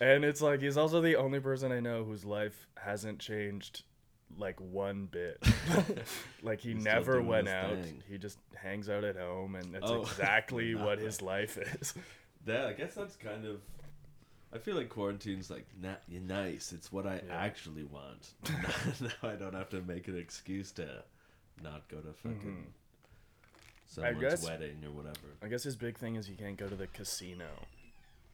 and 0.00 0.24
it's 0.24 0.40
like 0.40 0.60
he's 0.60 0.76
also 0.76 1.00
the 1.00 1.16
only 1.16 1.40
person 1.40 1.72
I 1.72 1.80
know 1.80 2.04
whose 2.04 2.24
life 2.24 2.66
hasn't 2.76 3.18
changed 3.18 3.82
like 4.36 4.60
one 4.60 5.06
bit. 5.06 5.38
like 6.42 6.60
he 6.60 6.72
He's 6.72 6.84
never 6.84 7.22
went 7.22 7.48
out. 7.48 7.70
thing. 7.82 8.02
He 8.08 8.18
just 8.18 8.38
hangs 8.56 8.88
out 8.88 9.04
at 9.04 9.16
home 9.16 9.54
and 9.54 9.72
that's 9.74 9.90
Oh. 9.90 10.00
exactly 10.02 10.74
what 10.74 10.98
his 10.98 11.22
life 11.22 11.56
is. 11.58 11.94
Yeah, 12.46 12.66
I 12.66 12.72
guess 12.72 12.94
that's 12.94 13.16
kind 13.16 13.44
of. 13.46 13.60
I 14.54 14.58
feel 14.58 14.76
like 14.76 14.88
quarantine's 14.88 15.50
like 15.50 15.66
na- 15.80 15.96
nice. 16.08 16.72
It's 16.72 16.92
what 16.92 17.06
I 17.06 17.20
Yeah. 17.26 17.34
actually 17.36 17.84
want. 17.84 18.34
now 19.00 19.28
I 19.28 19.34
don't 19.34 19.54
have 19.54 19.68
to 19.70 19.82
make 19.82 20.06
an 20.08 20.16
excuse 20.16 20.70
to 20.72 21.02
not 21.62 21.88
go 21.88 21.98
to 21.98 22.12
fucking 22.12 22.66
someone's 23.86 24.20
guess- 24.20 24.44
wedding 24.44 24.84
or 24.84 24.90
whatever. 24.92 25.26
I 25.42 25.48
guess 25.48 25.62
his 25.64 25.76
big 25.76 25.98
thing 25.98 26.16
is 26.16 26.26
he 26.26 26.34
can't 26.34 26.56
go 26.56 26.68
to 26.68 26.76
the 26.76 26.86
casino. 26.86 27.48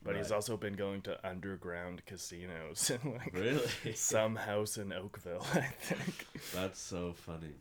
But 0.03 0.17
he's 0.17 0.33
also 0.33 0.57
been 0.57 0.77
going 0.77 1.03
to 1.03 1.19
underground 1.29 2.07
casinos 2.07 2.89
in 3.05 3.13
like 3.13 3.35
Really? 3.35 3.69
some 3.95 4.35
house 4.35 4.79
in 4.79 4.95
Oakville, 4.95 5.45
I 5.53 5.61
think. 5.61 6.27
That's 6.55 6.81
so 6.81 7.13
funny. 7.13 7.53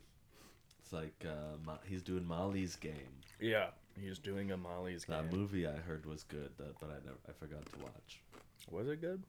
It's 0.82 0.90
like 0.90 1.22
uh, 1.26 1.58
Mo- 1.66 1.78
he's 1.86 2.00
doing 2.02 2.24
Molly's 2.26 2.76
game. 2.76 3.12
Yeah, 3.40 3.66
he's 4.00 4.18
doing 4.18 4.52
a 4.52 4.56
Molly's 4.56 5.04
game. 5.04 5.16
That 5.16 5.30
movie 5.36 5.66
I 5.66 5.76
heard 5.76 6.06
was 6.06 6.22
good, 6.22 6.48
that, 6.56 6.80
but 6.80 6.88
I 6.88 6.94
never 7.04 7.18
I 7.28 7.32
forgot 7.32 7.66
to 7.74 7.78
watch. 7.80 8.20
Was 8.68 8.88
it 8.88 9.00
good? 9.00 9.22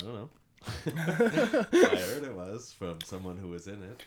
I 0.00 0.04
don't 0.04 0.14
know. 0.14 0.30
I 0.66 0.90
heard 1.96 2.24
it 2.24 2.34
was 2.36 2.74
from 2.78 2.98
someone 3.04 3.36
who 3.38 3.48
was 3.48 3.66
in 3.66 3.82
it. 3.82 4.02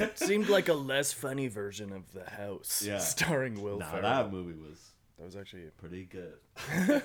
it 0.00 0.18
seemed 0.18 0.48
like 0.48 0.68
a 0.68 0.74
less 0.74 1.12
funny 1.12 1.46
version 1.48 1.92
of 1.92 2.10
The 2.12 2.28
House, 2.28 2.82
Yeah. 2.84 2.98
starring 2.98 3.62
Will 3.62 3.78
Nah, 3.78 3.90
Ferrell. 3.90 4.02
that 4.02 4.32
movie 4.32 4.58
was 4.58 4.90
That 5.18 5.24
was 5.26 5.36
actually 5.36 5.64
pretty 5.78 6.04
good. 6.04 6.34
Now, 6.88 6.96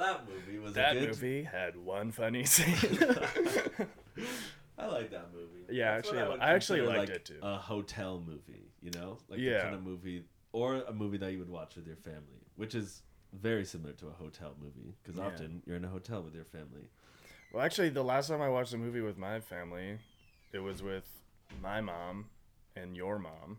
that 0.00 0.22
movie 0.28 0.58
was 0.58 0.72
that 0.74 0.96
a 0.96 1.00
good. 1.00 1.08
movie 1.10 1.42
had 1.44 1.76
one 1.76 2.10
funny 2.10 2.44
scene. 2.44 2.74
I 4.76 4.86
like 4.86 5.10
that 5.10 5.32
movie. 5.32 5.64
Yeah, 5.70 5.96
That's 5.96 6.08
what 6.10 6.16
actually, 6.18 6.28
would 6.30 6.40
I 6.40 6.52
actually 6.54 6.78
consider, 6.80 6.98
liked 6.98 7.10
like, 7.10 7.18
it 7.20 7.24
too. 7.24 7.38
A 7.42 7.56
hotel 7.56 8.22
movie, 8.26 8.72
you 8.80 8.90
know, 8.92 9.18
like 9.28 9.38
the 9.38 9.44
Yeah. 9.44 9.62
kind 9.62 9.74
of 9.74 9.82
movie, 9.84 10.24
or 10.52 10.76
a 10.76 10.92
movie 10.92 11.18
that 11.18 11.32
you 11.32 11.38
would 11.38 11.50
watch 11.50 11.76
with 11.76 11.86
your 11.86 11.96
family, 11.96 12.42
which 12.56 12.74
is 12.74 13.02
very 13.32 13.64
similar 13.64 13.92
to 13.94 14.08
a 14.08 14.12
hotel 14.12 14.54
movie 14.60 14.94
because 15.02 15.18
Yeah. 15.18 15.26
often 15.26 15.62
you're 15.66 15.76
in 15.76 15.84
a 15.84 15.88
hotel 15.88 16.22
with 16.22 16.34
your 16.34 16.44
family. 16.44 16.88
well, 17.52 17.64
actually, 17.64 17.88
the 17.90 18.02
last 18.04 18.28
time 18.28 18.40
I 18.42 18.48
watched 18.48 18.72
a 18.74 18.78
movie 18.78 19.00
with 19.00 19.18
my 19.18 19.40
family, 19.40 19.98
it 20.52 20.58
was 20.60 20.82
with 20.82 21.04
my 21.62 21.80
mom 21.80 22.26
and 22.76 22.96
your 22.96 23.18
mom, 23.18 23.58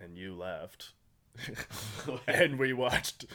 and 0.00 0.16
you 0.18 0.34
left, 0.34 0.92
and 2.28 2.58
we 2.58 2.72
watched 2.72 3.26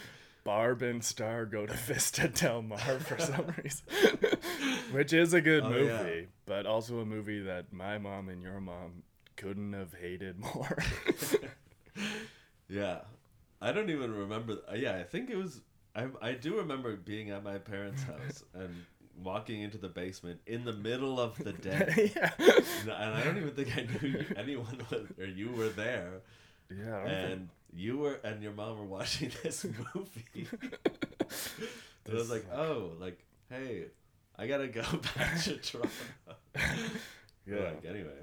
Barb 0.44 0.82
and 0.82 1.04
Star 1.04 1.46
go 1.46 1.66
to 1.66 1.74
Vista 1.74 2.28
Del 2.30 2.62
Mar 2.62 2.78
for 2.80 3.18
some 3.20 3.54
reason, 3.62 3.86
which 4.92 5.14
is 5.14 5.34
a 5.34 5.42
good 5.42 5.64
Oh, 5.64 5.70
movie, 5.70 6.20
yeah. 6.20 6.26
but 6.46 6.66
also 6.66 7.00
a 7.00 7.06
movie 7.06 7.42
that 7.42 7.72
my 7.74 7.98
mom 7.98 8.30
and 8.30 8.42
your 8.42 8.60
mom 8.62 9.04
couldn't 9.36 9.74
have 9.74 9.94
hated 9.94 10.40
more. 10.40 10.78
Yeah, 12.68 13.00
I 13.62 13.72
don't 13.72 13.90
even 13.90 14.14
remember. 14.14 14.58
Yeah, 14.76 14.96
I 14.98 15.04
think 15.04 15.30
it 15.30 15.36
was. 15.36 15.62
I 15.96 16.08
I 16.22 16.32
do 16.34 16.58
remember 16.58 16.96
being 16.96 17.30
at 17.32 17.44
my 17.44 17.58
parents' 17.58 18.04
house 18.04 18.44
and 18.54 18.86
walking 19.24 19.62
into 19.62 19.78
the 19.78 19.90
basement 19.90 20.40
in 20.48 20.64
the 20.64 20.74
middle 20.74 21.20
of 21.20 21.38
the 21.44 21.52
day. 21.70 22.12
yeah, 22.16 22.32
and 22.40 22.92
I 22.92 23.24
don't 23.24 23.38
even 23.38 23.52
think 23.52 23.76
I 23.78 23.86
knew 24.02 24.24
anyone 24.38 24.80
was 24.90 25.08
or 25.20 25.26
you 25.26 25.50
were 25.52 25.70
there. 25.70 26.22
yeah. 26.70 26.86
Don't 26.86 27.06
think- 27.06 27.32
and 27.32 27.50
you 27.74 27.98
were 27.98 28.20
and 28.24 28.42
your 28.42 28.54
mom 28.54 28.78
were 28.80 28.86
watching 28.86 29.32
this 29.44 29.66
movie. 29.94 30.48
and 32.06 32.12
I 32.12 32.14
was 32.14 32.30
like, 32.32 32.46
oh, 32.54 32.92
like, 33.00 33.20
hey, 33.50 33.86
I 34.38 34.48
gotta 34.48 34.68
go 34.68 34.84
back 35.16 35.42
to 35.44 35.58
Toronto. 35.58 35.90
Yeah. 37.46 37.56
Like, 37.64 37.86
anyway, 37.88 38.20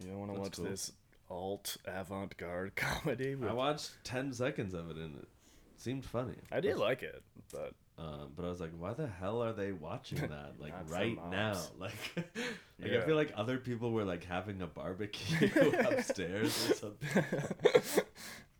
You 0.00 0.08
don't 0.08 0.18
want 0.18 0.34
to 0.34 0.40
watch 0.40 0.56
cool. 0.56 0.64
this 0.66 0.92
alt 1.30 1.76
avant-garde 1.86 2.74
comedy? 2.76 3.34
With... 3.34 3.48
I 3.48 3.52
watched 3.52 3.92
ten 4.04 4.32
seconds 4.32 4.74
of 4.74 4.90
it 4.90 4.96
and 4.96 5.16
it 5.16 5.28
seemed 5.76 6.04
funny. 6.04 6.34
I 6.52 6.60
did 6.60 6.76
like 6.78 7.02
it, 7.02 7.22
but 7.52 7.72
Um, 7.98 8.32
but 8.36 8.44
I 8.44 8.48
was 8.48 8.60
like, 8.60 8.72
why 8.78 8.92
the 8.94 9.06
hell 9.06 9.42
are 9.42 9.52
they 9.52 9.72
watching 9.72 10.18
that? 10.34 10.54
Like 10.58 10.72
Not 10.72 10.88
for 10.88 10.94
right 10.94 11.16
now? 11.30 11.52
moms. 11.52 11.70
Like, 11.78 11.92
like 12.16 12.90
Yeah. 12.92 12.98
I 12.98 13.06
feel 13.06 13.16
like 13.16 13.32
other 13.36 13.58
people 13.58 13.92
were 13.92 14.04
like 14.04 14.24
having 14.24 14.62
a 14.62 14.66
barbecue 14.66 15.48
upstairs 15.88 16.70
or 16.70 16.74
something. 16.74 17.24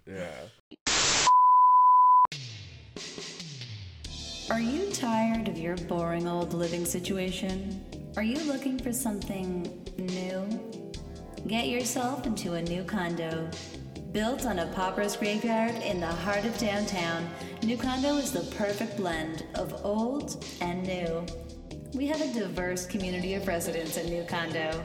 yeah. 0.06 0.30
Are 4.50 4.61
you 4.61 4.90
tired 4.92 5.49
of 5.49 5.59
your 5.59 5.76
boring 5.88 6.28
old 6.28 6.52
living 6.52 6.85
situation? 6.85 7.83
Are 8.16 8.23
you 8.23 8.38
looking 8.44 8.78
for 8.78 8.92
something 8.92 9.83
new? 9.99 10.47
Get 11.49 11.68
yourself 11.68 12.26
into 12.26 12.54
a 12.54 12.62
new 12.62 12.85
condo. 12.85 13.50
Built 14.14 14.47
on 14.47 14.61
a 14.61 14.66
pauper's 14.66 15.16
graveyard 15.16 15.75
in 15.83 15.99
the 15.99 16.06
heart 16.06 16.44
of 16.44 16.56
downtown, 16.56 17.28
New 17.64 17.76
Condo 17.76 18.14
is 18.16 18.30
the 18.30 18.49
perfect 18.54 18.97
blend 18.97 19.44
of 19.56 19.85
old 19.85 20.44
and 20.61 20.85
new. 20.85 21.26
We 21.94 22.06
have 22.06 22.21
a 22.21 22.33
diverse 22.33 22.87
community 22.87 23.35
of 23.35 23.49
residents 23.49 23.99
at 23.99 24.04
New 24.04 24.23
Condo, 24.23 24.80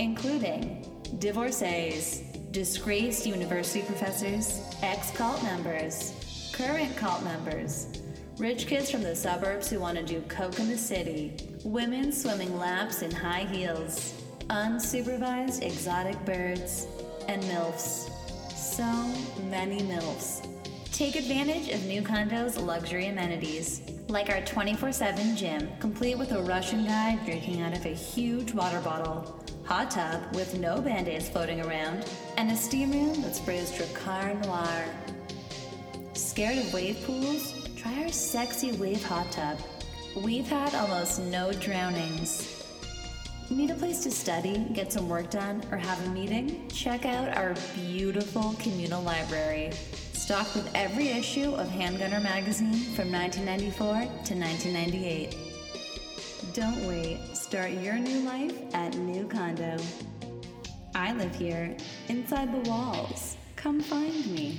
including 0.00 0.90
divorcees, 1.20 2.24
disgraced 2.50 3.26
university 3.26 3.82
professors, 3.82 4.60
ex 4.82 5.12
cult 5.12 5.40
members, 5.44 6.50
current 6.52 6.96
cult 6.96 7.22
members, 7.22 7.86
rich 8.38 8.66
kids 8.66 8.90
from 8.90 9.02
the 9.02 9.14
suburbs 9.14 9.70
who 9.70 9.78
want 9.78 9.96
to 9.98 10.04
do 10.04 10.20
coke 10.22 10.58
in 10.58 10.68
the 10.68 10.76
city, 10.76 11.36
women 11.62 12.10
swimming 12.10 12.58
laps 12.58 13.02
in 13.02 13.12
high 13.12 13.44
heels, 13.44 14.20
unsupervised 14.48 15.62
exotic 15.62 16.18
birds, 16.24 16.88
and 17.28 17.40
MILFs. 17.44 18.10
So 18.76 19.14
many 19.50 19.82
MILFs. 19.82 20.48
Take 20.90 21.14
advantage 21.14 21.68
of 21.68 21.84
New 21.84 22.02
Condo's 22.02 22.58
luxury 22.58 23.06
amenities, 23.06 23.82
like 24.08 24.30
our 24.30 24.40
24 24.40 24.90
7 24.90 25.36
gym, 25.36 25.68
complete 25.78 26.18
with 26.18 26.32
a 26.32 26.42
Russian 26.42 26.84
guy 26.84 27.14
drinking 27.24 27.62
out 27.62 27.76
of 27.76 27.86
a 27.86 27.90
huge 27.90 28.52
water 28.52 28.80
bottle, 28.80 29.40
hot 29.64 29.92
tub 29.92 30.22
with 30.34 30.58
no 30.58 30.80
band 30.80 31.06
aids 31.06 31.28
floating 31.28 31.60
around, 31.60 32.04
and 32.36 32.50
a 32.50 32.56
steam 32.56 32.90
room 32.90 33.22
that 33.22 33.36
sprays 33.36 33.70
Drakkar 33.70 34.44
Noir. 34.44 34.86
Scared 36.14 36.58
of 36.58 36.74
wave 36.74 37.00
pools? 37.06 37.54
Try 37.76 38.02
our 38.02 38.10
sexy 38.10 38.72
wave 38.72 39.04
hot 39.04 39.30
tub. 39.30 39.56
We've 40.16 40.48
had 40.48 40.74
almost 40.74 41.20
no 41.20 41.52
drownings. 41.52 42.63
Need 43.50 43.70
a 43.70 43.74
place 43.74 44.02
to 44.04 44.10
study, 44.10 44.66
get 44.72 44.90
some 44.90 45.06
work 45.06 45.30
done, 45.30 45.62
or 45.70 45.76
have 45.76 46.02
a 46.06 46.08
meeting? 46.08 46.66
Check 46.68 47.04
out 47.04 47.36
our 47.36 47.54
beautiful 47.74 48.54
communal 48.58 49.02
library. 49.02 49.70
Stocked 50.14 50.54
with 50.56 50.70
every 50.74 51.08
issue 51.08 51.52
of 51.54 51.68
Handgunner 51.68 52.22
magazine 52.22 52.72
from 52.94 53.12
1994 53.12 53.86
to 53.86 54.34
1998. 54.34 55.36
Don't 56.54 56.88
wait. 56.88 57.20
Start 57.36 57.72
your 57.72 57.96
new 57.96 58.20
life 58.20 58.74
at 58.74 58.96
New 58.96 59.28
Condo. 59.28 59.76
I 60.94 61.12
live 61.12 61.34
here, 61.34 61.76
inside 62.08 62.50
the 62.50 62.70
walls. 62.70 63.36
Come 63.56 63.80
find 63.80 64.26
me. 64.26 64.58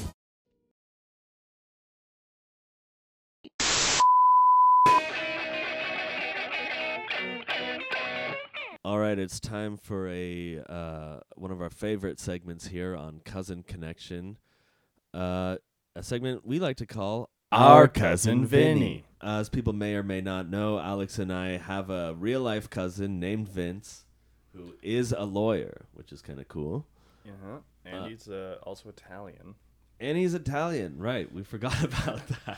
It's 9.21 9.39
time 9.39 9.77
for 9.77 10.09
a 10.09 10.61
uh, 10.67 11.19
one 11.35 11.51
of 11.51 11.61
our 11.61 11.69
favorite 11.69 12.19
segments 12.19 12.67
here 12.67 12.95
on 12.95 13.21
Cousin 13.23 13.63
Connection. 13.63 14.37
Uh, 15.13 15.57
a 15.95 16.03
segment 16.03 16.45
we 16.45 16.59
like 16.59 16.77
to 16.77 16.85
call 16.85 17.29
Our 17.51 17.87
Cousin 17.87 18.45
Vinny. 18.45 19.05
As 19.21 19.49
people 19.49 19.73
may 19.73 19.93
or 19.95 20.03
may 20.03 20.21
not 20.21 20.49
know, 20.49 20.79
Alex 20.79 21.19
and 21.19 21.31
I 21.31 21.57
have 21.57 21.89
a 21.89 22.15
real 22.15 22.41
life 22.41 22.69
cousin 22.69 23.19
named 23.19 23.47
Vince, 23.47 24.05
who 24.55 24.73
is 24.81 25.11
a 25.15 25.23
lawyer, 25.25 25.85
which 25.93 26.11
is 26.11 26.21
kind 26.23 26.39
of 26.39 26.47
cool. 26.47 26.87
Uh-huh. 27.27 27.57
And 27.85 28.07
he's 28.11 28.27
uh, 28.27 28.55
also 28.63 28.89
Italian. 28.89 29.55
And 29.99 30.17
he's 30.17 30.33
Italian, 30.33 30.97
right? 30.97 31.31
We 31.31 31.43
forgot 31.43 31.83
about 31.83 32.21
that. 32.45 32.57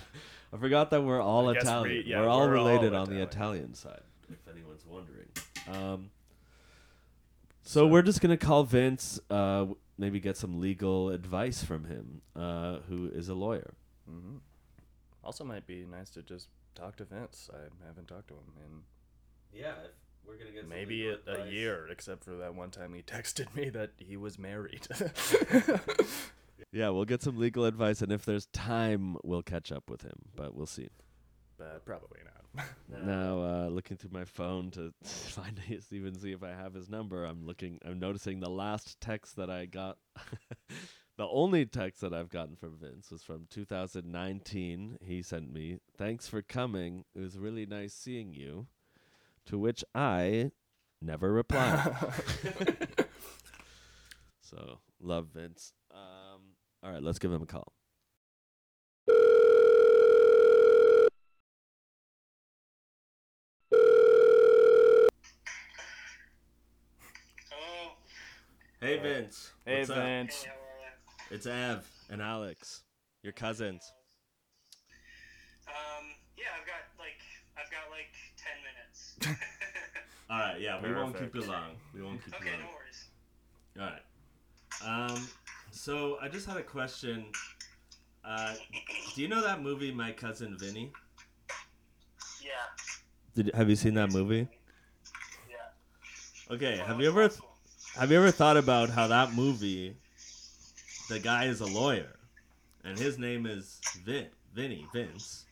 I 0.54 0.58
forgot 0.58 0.90
that 0.92 1.02
we're 1.04 1.22
all 1.22 1.50
I 1.50 1.56
guess 1.56 1.64
we- 1.64 1.70
Italian. 1.70 2.04
yeah, 2.08 2.22
we're 2.22 2.30
all 2.30 2.40
we're 2.48 2.58
all 2.58 2.64
related 2.66 2.94
on 2.94 3.10
the 3.10 3.22
Italian. 3.22 3.28
Italian 3.28 3.74
side, 3.74 4.02
if 4.30 4.48
anyone's 4.48 4.86
wondering. 4.86 5.28
Um, 5.68 6.10
so 7.64 7.88
we're 7.88 8.02
just 8.02 8.22
gonna 8.22 8.38
call 8.38 8.64
Vince, 8.64 9.20
uh, 9.30 9.66
maybe 9.98 10.20
get 10.20 10.38
some 10.38 10.60
legal 10.60 11.10
advice 11.10 11.64
from 11.64 11.86
him, 11.86 12.22
uh, 12.36 12.78
who 12.90 13.08
is 13.08 13.30
a 13.30 13.34
lawyer. 13.34 13.74
hmm 14.08 14.38
Also, 15.24 15.44
might 15.44 15.66
be 15.66 15.86
nice 15.86 16.10
to 16.12 16.22
just 16.22 16.50
talk 16.76 16.96
to 16.98 17.06
Vince. 17.06 17.50
I 17.54 17.86
haven't 17.88 18.08
talked 18.08 18.28
to 18.30 18.34
him 18.36 18.54
in 18.66 19.60
Yeah, 19.60 19.74
we're 20.28 20.38
gonna 20.38 20.52
get 20.52 20.68
maybe 20.68 21.08
a, 21.08 21.18
a 21.28 21.50
year, 21.50 21.88
except 21.90 22.24
for 22.24 22.32
that 22.38 22.56
one 22.56 22.72
time 22.72 22.94
he 22.94 23.02
texted 23.16 23.54
me 23.56 23.70
that 23.70 23.92
he 23.98 24.18
was 24.18 24.38
married. 24.38 24.88
Yeah, 26.72 26.90
we'll 26.90 27.06
get 27.06 27.22
some 27.22 27.38
legal 27.38 27.66
advice, 27.66 28.02
and 28.02 28.12
if 28.12 28.26
there's 28.26 28.48
time, 28.48 29.16
we'll 29.24 29.44
catch 29.44 29.72
up 29.72 29.92
with 29.92 30.02
him. 30.02 30.16
But 30.36 30.56
we'll 30.56 30.66
see. 30.66 30.90
But 31.64 31.86
probably 31.86 32.20
not. 32.24 32.66
Now, 33.06 33.42
uh, 33.42 33.68
looking 33.70 33.98
through 33.98 34.12
my 34.12 34.26
phone 34.26 34.72
to 34.72 34.94
find 35.04 35.58
his, 35.68 35.92
even 35.92 36.18
see 36.18 36.32
if 36.32 36.44
I 36.44 36.50
have 36.50 36.74
his 36.74 36.90
number, 36.90 37.26
I'm 37.26 37.46
looking. 37.46 37.80
I'm 37.86 38.00
noticing 38.00 38.40
the 38.40 38.50
last 38.50 39.00
text 39.02 39.36
that 39.38 39.50
I 39.50 39.66
got. 39.66 39.98
the 41.18 41.28
only 41.28 41.66
text 41.66 42.02
that 42.02 42.14
I've 42.14 42.30
gotten 42.30 42.56
from 42.56 42.78
Vince 42.80 43.12
was 43.12 43.24
from 43.24 43.48
2019. 43.50 44.98
He 45.02 45.22
sent 45.22 45.52
me, 45.52 45.80
"Thanks 45.98 46.28
for 46.28 46.42
coming. 46.42 47.06
It 47.16 47.20
was 47.20 47.38
really 47.38 47.66
nice 47.66 47.94
seeing 47.94 48.34
you." 48.34 48.68
To 49.48 49.58
which 49.58 49.84
I 49.94 50.52
never 51.02 51.34
replied. 51.34 51.94
so 54.42 54.80
love 55.02 55.28
Vince. 55.34 55.74
Um, 55.92 56.42
all 56.82 56.92
right, 56.92 57.04
let's 57.04 57.20
give 57.20 57.32
him 57.32 57.42
a 57.42 57.46
call. 57.46 57.74
Hey 68.84 68.98
Vince. 68.98 69.54
hey, 69.66 69.78
What's 69.78 69.92
up? 69.92 69.96
Vince. 69.96 70.46
It's 71.32 71.46
Ev 71.46 71.88
and 72.10 72.22
Alex, 72.22 72.84
your 73.22 73.32
cousins. 73.32 73.82
Um, 75.70 76.04
yeah, 76.36 76.48
I've 76.60 76.68
got 76.68 76.84
like 77.00 77.22
I've 77.56 77.72
got 77.72 77.90
like 77.90 78.12
ten 78.36 78.60
minutes. 78.68 79.40
All 80.30 80.38
right, 80.38 80.60
yeah, 80.60 80.82
we 80.84 80.94
won't 80.94 81.18
keep 81.18 81.34
you 81.34 81.44
long. 81.50 81.78
We 81.96 82.02
won't 82.02 82.26
keep 82.26 82.36
okay, 82.36 82.44
you 82.48 82.58
no 82.58 82.66
long. 82.66 82.74
worries. 82.76 84.02
All 84.84 84.92
right. 85.06 85.12
Um, 85.12 85.30
so 85.72 86.18
I 86.22 86.28
just 86.28 86.46
had 86.46 86.58
a 86.58 86.64
question. 86.64 87.28
Uh, 88.26 88.54
do 89.16 89.22
you 89.22 89.30
know 89.30 89.42
that 89.44 89.62
movie, 89.62 89.94
My 89.94 90.12
Cousin 90.12 90.58
Vinny? 90.60 90.92
Yeah, 92.44 92.52
Did 93.34 93.56
have 93.56 93.70
you 93.70 93.78
seen 93.78 93.94
that 93.94 94.12
movie? 94.12 94.50
yeah. 95.50 96.54
Okay, 96.54 96.80
Well, 96.80 96.88
have 96.88 97.00
you 97.00 97.08
ever 97.08 97.24
awesome. 97.24 97.46
Have 97.98 98.12
you 98.12 98.18
ever 98.18 98.32
thought 98.32 98.58
about 98.58 98.90
how 98.90 99.08
that 99.08 99.34
movie, 99.34 99.96
the 101.10 101.20
guy 101.20 101.46
is 101.46 101.62
a 101.62 101.66
lawyer, 101.66 102.18
and 102.84 102.98
his 102.98 103.18
name 103.18 103.46
is 103.46 103.80
Vin 104.04 104.28
Vinny 104.54 104.86
Vince, 104.94 105.46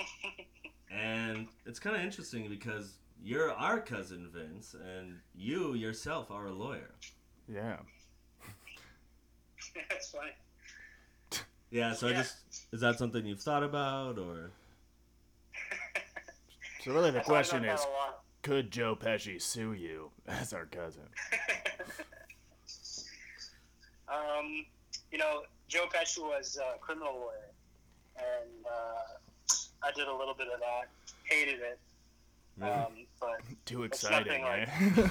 and 0.90 1.48
it's 1.66 1.78
kind 1.78 1.96
of 1.96 2.02
interesting 2.02 2.48
because 2.48 2.94
you're 3.22 3.50
our 3.52 3.80
cousin 3.80 4.28
Vince, 4.32 4.74
and 4.74 5.18
you 5.34 5.74
yourself 5.74 6.30
are 6.30 6.46
a 6.46 6.52
lawyer. 6.52 6.90
Yeah. 7.48 7.76
That's 9.90 10.10
funny. 10.10 10.30
Yeah, 11.70 11.92
so 11.92 12.08
I 12.08 12.12
just 12.12 12.36
is 12.72 12.80
that 12.80 12.98
something 12.98 13.24
you've 13.24 13.40
thought 13.40 13.62
about 13.62 14.18
or 14.18 14.50
So 16.84 16.92
really, 16.92 17.10
the 17.10 17.20
I 17.20 17.24
question 17.24 17.64
is, 17.64 17.80
a 17.80 17.88
lot. 17.88 18.19
Could 18.42 18.70
Joe 18.70 18.96
Pesci 18.96 19.40
sue 19.40 19.72
you 19.72 20.10
as 20.28 20.52
our 20.52 20.66
cousin? 20.66 21.02
Um, 24.08 24.66
you 25.12 25.18
know, 25.18 25.42
Joe 25.68 25.86
Pesci 25.94 26.18
was 26.20 26.58
a 26.60 26.78
criminal 26.80 27.14
lawyer, 27.14 27.52
and 28.16 28.66
uh, 28.66 29.54
I 29.84 29.92
did 29.94 30.08
a 30.08 30.12
little 30.12 30.34
bit 30.34 30.48
of 30.52 30.58
that. 30.58 30.88
Hated 31.22 31.60
it, 31.60 31.78
um, 32.60 33.06
but 33.20 33.40
Too 33.66 33.84
exciting, 33.84 34.42
nothing 34.42 35.04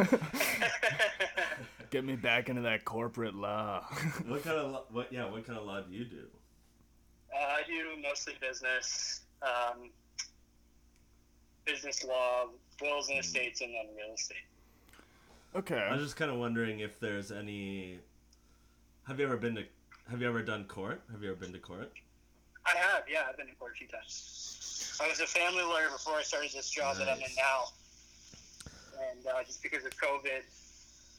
eh? 0.00 0.16
Get 1.90 2.04
me 2.04 2.16
back 2.16 2.48
into 2.48 2.62
that 2.62 2.86
corporate 2.86 3.34
law. 3.34 3.84
what 4.26 4.42
kind 4.42 4.56
of 4.56 4.72
lo- 4.72 4.84
what 4.90 5.12
yeah 5.12 5.30
what 5.30 5.46
kind 5.46 5.58
of 5.58 5.66
law 5.66 5.80
do 5.82 5.92
you 5.92 6.06
do? 6.06 6.26
uh, 7.34 7.38
I 7.38 7.62
do 7.66 8.00
mostly 8.02 8.34
business, 8.40 9.20
um, 9.42 9.90
business 11.66 12.02
law, 12.04 12.46
wills 12.80 13.08
and 13.08 13.18
estates, 13.18 13.60
and 13.60 13.72
then 13.72 13.86
real 13.96 14.14
estate. 14.14 14.38
Okay. 15.54 15.76
I 15.76 15.84
okay. 15.84 15.92
was 15.92 16.02
just 16.02 16.16
kind 16.16 16.30
of 16.30 16.38
wondering 16.38 16.80
if 16.80 17.00
there's 17.00 17.32
any. 17.32 17.98
Have 19.06 19.18
you 19.18 19.26
ever 19.26 19.36
been 19.36 19.54
to? 19.56 19.64
Have 20.10 20.20
you 20.20 20.28
ever 20.28 20.42
done 20.42 20.64
court? 20.64 21.02
Have 21.12 21.22
you 21.22 21.30
ever 21.30 21.40
been 21.40 21.52
to 21.52 21.58
court? 21.58 21.92
I 22.66 22.76
have, 22.78 23.04
yeah, 23.08 23.22
I've 23.28 23.36
been 23.36 23.46
to 23.46 23.54
court 23.54 23.72
a 23.74 23.78
few 23.78 23.86
times. 23.86 24.98
I 25.02 25.08
was 25.08 25.20
a 25.20 25.26
family 25.26 25.62
lawyer 25.62 25.88
before 25.90 26.14
I 26.14 26.22
started 26.22 26.50
this 26.52 26.70
job 26.70 26.96
that 26.96 27.08
I'm 27.08 27.18
in 27.18 27.30
now, 27.36 27.64
and 29.10 29.26
uh, 29.26 29.44
just 29.44 29.62
because 29.62 29.84
of 29.84 29.92
COVID, 29.96 30.42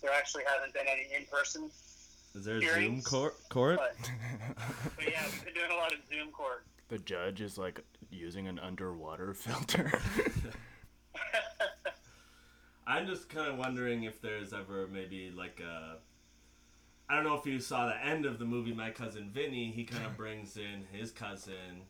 there 0.02 0.12
actually 0.12 0.44
hasn't 0.48 0.74
been 0.74 0.88
any 0.88 1.08
in 1.16 1.26
person. 1.32 1.70
Is 2.36 2.46
there 2.46 2.58
a 2.58 2.62
Zoom 2.62 2.70
Hearings? 2.70 3.08
court? 3.08 3.36
Court? 3.50 3.80
But, 3.80 3.96
but 4.96 5.10
yeah, 5.10 5.24
we've 5.32 5.46
been 5.46 5.54
doing 5.54 5.72
a 5.72 5.76
lot 5.76 5.94
of 5.94 6.00
Zoom 6.10 6.32
court. 6.32 6.66
The 6.90 7.00
judge 7.00 7.42
is 7.42 7.58
like 7.58 7.82
using 8.12 8.48
an 8.48 8.60
underwater 8.60 9.34
filter. 9.34 9.92
I'm 12.88 13.06
just 13.06 13.30
kind 13.30 13.50
of 13.50 13.58
wondering 13.58 14.04
if 14.04 14.22
there's 14.22 14.54
ever 14.54 14.88
maybe 14.92 15.32
like 15.36 15.60
a. 15.60 15.98
I 17.10 17.16
don't 17.16 17.24
know 17.24 17.36
if 17.38 17.46
you 17.46 17.60
saw 17.60 17.86
the 17.88 18.06
end 18.06 18.26
of 18.26 18.38
the 18.40 18.46
movie 18.46 18.74
My 18.74 18.90
Cousin 18.92 19.30
Vinny. 19.34 19.72
He 19.72 19.84
kind 19.84 20.06
of 20.06 20.18
brings 20.18 20.58
in 20.58 20.86
his 20.92 21.12
cousin, 21.12 21.84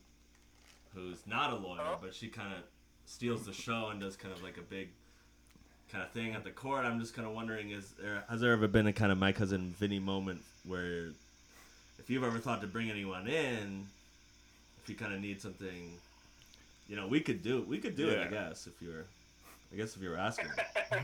who's 0.94 1.18
not 1.26 1.52
a 1.52 1.56
lawyer, 1.56 1.80
Oh. 1.82 1.98
but 2.00 2.14
she 2.14 2.28
kind 2.28 2.52
of 2.52 2.60
steals 3.06 3.44
the 3.46 3.52
show 3.52 3.88
and 3.90 4.00
does 4.00 4.16
kind 4.16 4.32
of 4.34 4.42
like 4.42 4.58
a 4.58 4.62
big 4.62 4.88
kind 5.90 6.04
of 6.04 6.10
thing 6.10 6.34
at 6.34 6.44
the 6.44 6.50
court. 6.50 6.84
I'm 6.84 7.00
just 7.00 7.14
kind 7.14 7.26
of 7.26 7.34
wondering: 7.34 7.70
is 7.70 7.92
there 8.00 8.24
has 8.28 8.40
there 8.40 8.52
ever 8.52 8.68
been 8.68 8.86
a 8.86 8.92
kind 8.92 9.12
of 9.12 9.18
My 9.18 9.32
Cousin 9.32 9.74
Vinny 9.78 9.98
moment 10.00 10.42
where, 10.66 11.10
if 11.98 12.08
you've 12.10 12.24
ever 12.24 12.38
thought 12.38 12.60
to 12.62 12.66
bring 12.66 12.90
anyone 12.90 13.26
in, 13.28 13.86
if 14.82 14.88
you 14.88 14.94
kind 14.96 15.14
of 15.14 15.20
need 15.20 15.40
something, 15.40 15.92
you 16.88 16.96
know, 16.96 17.06
we 17.06 17.20
could 17.20 17.42
do 17.42 17.62
we 17.62 17.78
could 17.78 17.96
do 17.96 18.08
it. 18.08 18.18
I 18.18 18.26
guess 18.30 18.66
if 18.66 18.74
you're, 18.82 19.04
I 19.72 19.76
guess 19.76 19.96
if 19.96 20.02
you're 20.02 20.16
asking. 20.16 20.46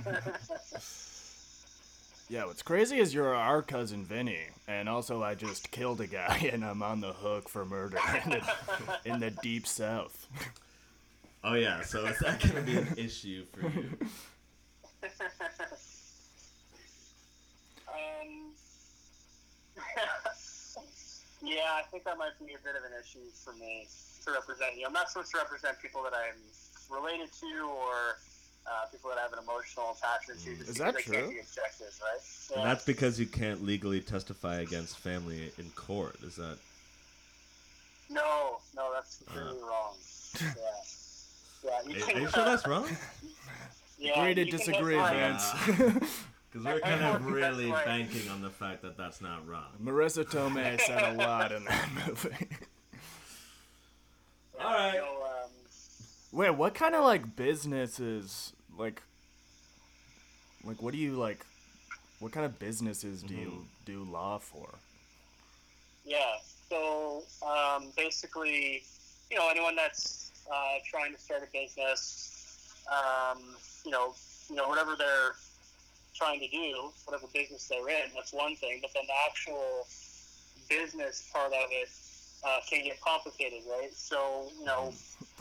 yeah, 2.28 2.46
what's 2.46 2.62
crazy 2.62 2.98
is 2.98 3.12
you're 3.12 3.34
our 3.34 3.62
cousin 3.62 4.04
Vinny, 4.04 4.40
and 4.66 4.88
also 4.88 5.22
I 5.22 5.34
just 5.34 5.70
killed 5.70 6.00
a 6.00 6.06
guy 6.06 6.48
and 6.52 6.64
I'm 6.64 6.82
on 6.82 7.00
the 7.00 7.12
hook 7.12 7.48
for 7.48 7.64
murder 7.64 7.98
in 8.24 8.30
the, 8.30 8.42
in 9.04 9.20
the 9.20 9.30
deep 9.30 9.66
south. 9.66 10.26
Oh 11.42 11.54
yeah, 11.54 11.82
so 11.82 12.06
is 12.06 12.18
that 12.20 12.40
gonna 12.40 12.62
be 12.62 12.78
an 12.78 12.88
issue 12.96 13.44
for 13.52 13.68
you? 13.68 13.90
Um, 17.86 18.52
yeah, 21.42 21.76
I 21.76 21.82
think 21.90 22.04
that 22.04 22.16
might 22.16 22.32
be 22.40 22.54
a 22.54 22.58
bit 22.64 22.76
of 22.76 22.84
an 22.84 22.92
issue 22.98 23.28
for 23.44 23.52
me 23.52 23.86
to 24.24 24.32
represent 24.32 24.76
you. 24.78 24.86
I'm 24.86 24.94
not 24.94 25.10
supposed 25.10 25.30
to 25.32 25.38
represent 25.38 25.78
people 25.80 26.02
that 26.02 26.14
I'm 26.14 26.40
related 26.90 27.30
to 27.40 27.68
or 27.68 28.16
uh, 28.66 28.86
people 28.90 29.10
that 29.10 29.18
have 29.18 29.32
an 29.32 29.38
emotional 29.42 29.96
attachment 29.96 30.40
to. 30.40 30.56
Just 30.56 30.60
Is 30.70 30.78
because 30.78 30.78
that 30.78 30.88
I 30.96 31.02
can't 31.02 31.24
true? 31.26 31.32
be 31.34 31.40
objective, 31.40 32.00
right? 32.02 32.56
And 32.58 32.66
that's 32.66 32.84
because 32.84 33.18
you 33.20 33.26
can't 33.26 33.64
legally 33.64 34.00
testify 34.00 34.56
against 34.60 34.98
family 34.98 35.50
in 35.58 35.70
court. 35.74 36.16
Is 36.22 36.36
that? 36.36 36.56
No, 38.10 38.58
no, 38.76 38.90
that's 38.94 39.16
completely 39.26 39.62
wrong. 39.62 39.94
Yeah. 40.40 40.50
Yeah, 41.64 41.70
you 41.88 41.96
Are, 41.96 42.06
can, 42.06 42.16
are 42.16 42.20
you 42.20 42.28
sure 42.28 42.44
that's 42.44 42.66
wrong? 42.66 42.86
yeah, 43.98 44.20
Agree 44.20 44.34
to 44.34 44.44
disagree, 44.50 44.96
testify- 44.96 45.72
Vince. 45.72 46.10
Because 46.52 46.66
we're 46.66 46.80
kind 46.80 47.02
of 47.02 47.24
really 47.26 47.70
banking 47.72 48.28
on 48.30 48.42
the 48.42 48.50
fact 48.50 48.82
that 48.82 48.96
that's 48.98 49.20
not 49.22 49.48
wrong. 49.48 49.64
Marisa 49.82 50.24
Tomei 50.24 50.78
said 50.82 51.14
a 51.14 51.16
lot 51.16 51.50
in 51.52 51.64
that 51.64 51.88
movie. 52.06 52.48
All 54.60 54.70
right. 54.72 55.00
Wait, 56.34 56.50
what 56.50 56.74
kind 56.74 56.96
of 56.96 57.04
like 57.04 57.36
businesses 57.36 58.52
like 58.76 59.00
like 60.64 60.82
what 60.82 60.92
do 60.92 60.98
you 60.98 61.12
like 61.12 61.46
what 62.18 62.32
kind 62.32 62.44
of 62.44 62.58
businesses 62.58 63.22
do 63.22 63.34
you 63.34 63.66
do 63.86 64.02
law 64.02 64.38
for? 64.38 64.68
Yeah. 66.04 66.18
So 66.68 67.22
um, 67.46 67.92
basically, 67.96 68.82
you 69.30 69.38
know, 69.38 69.48
anyone 69.48 69.76
that's 69.76 70.32
uh, 70.52 70.78
trying 70.90 71.14
to 71.14 71.20
start 71.20 71.42
a 71.44 71.52
business, 71.52 72.74
um, 72.90 73.38
you 73.84 73.92
know, 73.92 74.14
you 74.50 74.56
know, 74.56 74.68
whatever 74.68 74.96
they're 74.96 75.36
trying 76.16 76.40
to 76.40 76.48
do, 76.48 76.90
whatever 77.04 77.28
business 77.32 77.68
they're 77.68 77.88
in, 77.88 78.10
that's 78.12 78.32
one 78.32 78.56
thing. 78.56 78.80
But 78.82 78.90
then 78.92 79.04
the 79.06 79.14
actual 79.28 79.86
business 80.68 81.30
part 81.32 81.52
of 81.52 81.68
it 81.70 81.90
uh, 82.44 82.58
can 82.68 82.82
get 82.82 83.00
complicated, 83.00 83.60
right? 83.70 83.94
So, 83.94 84.48
you 84.58 84.64
know, 84.64 84.92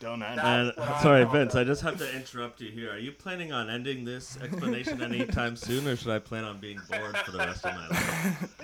Don't 0.00 0.22
I? 0.22 0.34
That's 0.34 0.78
And 0.78 1.02
sorry, 1.02 1.24
Vince. 1.26 1.54
I 1.54 1.62
just 1.64 1.82
have 1.82 1.98
to 1.98 2.16
interrupt 2.16 2.60
you 2.62 2.70
here. 2.70 2.90
Are 2.92 2.98
you 2.98 3.12
planning 3.12 3.52
on 3.52 3.68
ending 3.68 4.04
this 4.04 4.38
explanation 4.40 5.02
anytime 5.02 5.56
soon, 5.56 5.86
or 5.86 5.94
should 5.94 6.08
I 6.10 6.18
plan 6.18 6.44
on 6.44 6.58
being 6.58 6.80
bored 6.90 7.16
for 7.18 7.32
the 7.32 7.38
rest 7.38 7.64
of 7.66 7.74
my 7.74 7.86
life? 7.88 8.54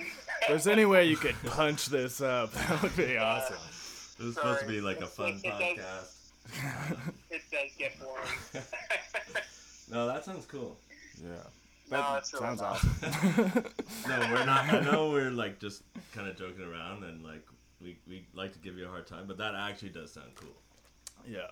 If 0.41 0.47
there's 0.47 0.67
any 0.67 0.85
way 0.85 1.05
you 1.05 1.15
could 1.15 1.35
punch 1.45 1.87
this 1.87 2.21
up, 2.21 2.51
that 2.53 2.81
would 2.81 2.95
be 2.97 3.17
uh, 3.17 3.23
awesome. 3.23 3.55
This 4.17 4.19
is 4.29 4.33
supposed 4.33 4.61
to 4.61 4.67
be 4.67 4.81
like 4.81 4.99
a 4.99 5.05
fun 5.07 5.39
It- 5.43 5.45
it 5.45 5.77
does- 5.77 6.31
podcast. 6.47 7.11
it 7.29 7.41
does 7.51 7.71
get 7.77 7.99
boring. 7.99 8.65
No, 9.89 10.05
that 10.05 10.25
sounds 10.25 10.45
cool. 10.45 10.77
Yeah. 11.23 11.29
no, 11.89 11.97
That 11.97 12.17
it's 12.17 12.31
sounds 12.37 12.59
not. 12.59 12.71
awesome. 12.71 13.63
No, 14.09 14.19
we're 14.33 14.45
not. 14.45 14.65
I 14.73 14.81
know 14.81 15.11
we're 15.11 15.31
like 15.31 15.59
just 15.59 15.83
kind 16.13 16.27
of 16.27 16.35
joking 16.37 16.65
around 16.65 17.05
and 17.05 17.23
like 17.23 17.45
we, 17.81 17.97
we 18.05 18.25
like 18.33 18.51
to 18.51 18.59
give 18.59 18.77
you 18.77 18.85
a 18.85 18.89
hard 18.89 19.07
time, 19.07 19.27
but 19.27 19.37
that 19.37 19.55
actually 19.55 19.89
does 19.89 20.11
sound 20.11 20.31
cool. 20.35 20.49
Yeah. 21.27 21.47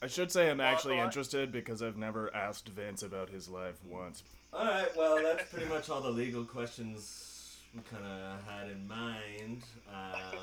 I 0.00 0.06
should 0.06 0.30
say 0.30 0.48
I'm 0.50 0.60
actually 0.60 0.98
interested 0.98 1.50
because 1.50 1.82
I've 1.82 1.96
never 1.96 2.32
asked 2.34 2.68
Vince 2.68 3.02
about 3.02 3.30
his 3.30 3.48
life 3.48 3.82
once. 3.84 4.22
All 4.52 4.64
right, 4.64 4.88
well, 4.96 5.20
that's 5.22 5.52
pretty 5.52 5.68
much 5.68 5.90
all 5.90 6.00
the 6.00 6.10
legal 6.10 6.44
questions 6.44 7.56
we 7.74 7.80
kind 7.82 8.04
of 8.04 8.44
had 8.44 8.70
in 8.70 8.86
mind. 8.86 9.62
Um, 9.92 10.38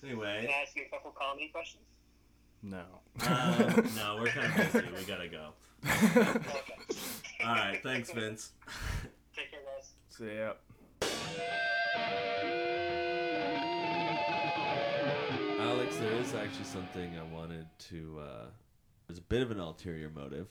Can 0.00 0.08
anyway, 0.08 0.54
I 0.56 0.62
ask 0.62 0.76
you 0.76 0.84
a 0.86 0.88
couple 0.88 1.10
comedy 1.10 1.48
questions? 1.48 1.82
No. 2.62 2.84
um, 3.26 3.88
no, 3.96 4.18
we're 4.20 4.28
kind 4.28 4.60
of 4.60 4.72
busy. 4.72 4.86
We 4.96 5.04
gotta 5.04 5.28
go. 5.28 5.48
Okay. 5.86 6.40
All 7.44 7.54
right, 7.54 7.82
thanks, 7.82 8.10
Vince. 8.10 8.52
Take 9.36 9.50
care, 9.50 9.60
guys. 9.66 9.92
See 10.08 10.38
ya. 10.38 10.54
Alex, 15.96 16.10
there 16.10 16.20
is 16.20 16.34
actually 16.34 16.64
something 16.64 17.12
I 17.18 17.22
wanted 17.34 17.66
to. 17.90 18.20
Uh, 18.20 18.44
there's 19.06 19.18
a 19.18 19.22
bit 19.22 19.42
of 19.42 19.50
an 19.50 19.60
ulterior 19.60 20.10
motive. 20.14 20.46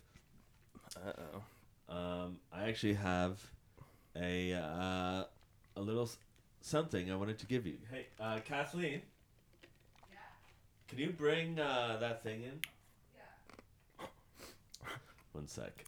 Uh 0.97 1.11
oh. 1.89 1.93
Um, 1.95 2.37
I 2.51 2.67
actually 2.67 2.93
have 2.95 3.39
a 4.15 4.53
uh, 4.53 5.23
a 5.75 5.81
little 5.81 6.03
s- 6.03 6.17
something 6.61 7.11
I 7.11 7.15
wanted 7.15 7.37
to 7.39 7.45
give 7.45 7.67
you. 7.67 7.77
Hey, 7.91 8.07
uh, 8.19 8.39
Kathleen. 8.45 9.01
Yeah. 10.09 10.17
Can 10.87 10.99
you 10.99 11.11
bring 11.11 11.59
uh, 11.59 11.97
that 11.99 12.23
thing 12.23 12.43
in? 12.43 12.59
Yeah. 13.99 14.05
One 15.33 15.47
sec. 15.47 15.85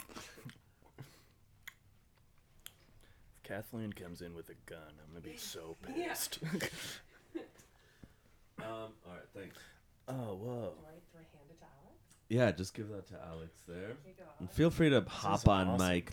If 3.38 3.43
Kathleen 3.43 3.93
comes 3.93 4.22
in 4.22 4.36
with 4.36 4.50
a 4.50 4.56
gun, 4.70 4.80
I'm 4.89 5.13
gonna 5.13 5.22
be 5.22 5.38
so 5.38 5.76
pissed. 5.96 6.39
Um. 8.60 8.65
All 9.06 9.13
right. 9.13 9.22
Thanks. 9.36 9.58
oh 10.08 10.13
whoa. 10.36 10.74
Yeah, 12.30 12.52
just 12.52 12.74
give 12.74 12.89
that 12.89 13.08
to 13.08 13.15
Alex 13.32 13.62
there. 13.67 13.96
And 14.39 14.52
feel 14.52 14.70
free 14.70 14.89
to 14.89 15.02
hop 15.08 15.39
is 15.39 15.46
on 15.48 15.67
awesome. 15.70 15.88
mic. 15.88 16.12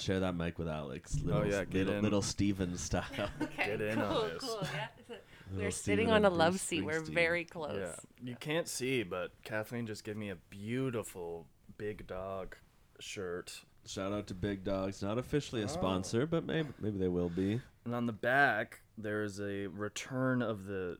Share 0.00 0.18
that 0.20 0.34
mic 0.34 0.58
with 0.58 0.68
Alex. 0.68 1.16
Little, 1.22 1.46
yeah, 1.46 1.64
get 1.64 1.74
little, 1.74 1.94
in. 1.94 2.02
little 2.02 2.22
Steven 2.22 2.76
style. 2.76 3.04
Okay, 3.40 3.66
Get 3.66 3.80
in 3.80 3.94
cool, 4.00 4.04
on 4.04 4.28
this. 4.30 4.42
cool. 4.42 4.58
Yeah. 4.62 4.86
Little 5.50 5.64
We're 5.64 5.70
Steven 5.70 5.96
sitting 5.98 6.10
on 6.10 6.16
and 6.16 6.26
a 6.26 6.30
love 6.30 6.52
Bruce 6.54 6.62
seat. 6.62 6.84
We're 6.84 7.00
Springsteen. 7.00 7.14
very 7.14 7.44
close. 7.44 7.78
Yeah. 7.78 7.94
You 8.30 8.36
can't 8.38 8.66
see, 8.68 9.02
but 9.04 9.30
Kathleen 9.44 9.86
just 9.86 10.02
gave 10.04 10.16
me 10.16 10.28
a 10.30 10.36
beautiful 10.50 11.46
big 11.78 12.06
dog 12.08 12.56
shirt. 12.98 13.62
Shout 13.86 14.12
out 14.12 14.26
to 14.26 14.34
Big 14.34 14.64
Dogs. 14.64 15.00
Not 15.00 15.16
officially 15.16 15.62
a 15.62 15.68
sponsor, 15.68 16.26
but 16.26 16.44
maybe 16.44 16.68
maybe 16.80 16.98
they 16.98 17.08
will 17.08 17.30
be. 17.30 17.60
And 17.86 17.94
on 17.94 18.04
the 18.06 18.12
back, 18.12 18.80
there's 18.98 19.40
a 19.40 19.68
return 19.68 20.42
of 20.42 20.66
the 20.66 20.98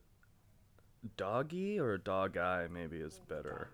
doggy 1.17 1.79
or 1.79 1.97
dog 1.99 2.37
eye, 2.37 2.67
maybe 2.73 2.97
is 2.99 3.21
better. 3.29 3.69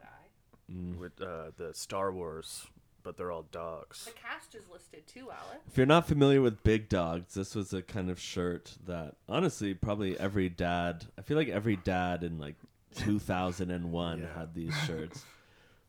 With 0.99 1.21
uh, 1.21 1.51
the 1.59 1.75
Star 1.75 2.11
Wars, 2.11 2.67
but 3.03 3.19
they're 3.19 3.31
all 3.31 3.45
dogs. 3.53 4.07
The 4.07 4.13
cast 4.13 4.55
is 4.55 4.63
listed 4.73 5.07
too, 5.07 5.31
Alex. 5.31 5.61
If 5.71 5.77
you're 5.77 5.85
not 5.85 6.09
familiar 6.09 6.41
with 6.41 6.63
Big 6.63 6.89
Dogs, 6.89 7.35
this 7.35 7.55
was 7.55 7.75
a 7.75 7.83
kind 7.83 8.09
of 8.11 8.19
shirt 8.19 8.73
that 8.87 9.17
honestly 9.29 9.75
probably 9.75 10.19
every 10.19 10.49
dad, 10.49 11.05
I 11.19 11.23
feel 11.23 11.37
like 11.37 11.49
every 11.51 11.77
dad 11.77 12.25
in 12.25 12.39
like 12.39 12.55
2001 12.97 14.19
Yeah. 14.21 14.27
had 14.39 14.55
these 14.55 14.75
shirts. 14.87 15.23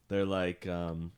They're 0.10 0.26
like 0.26 0.68
um 0.68 1.14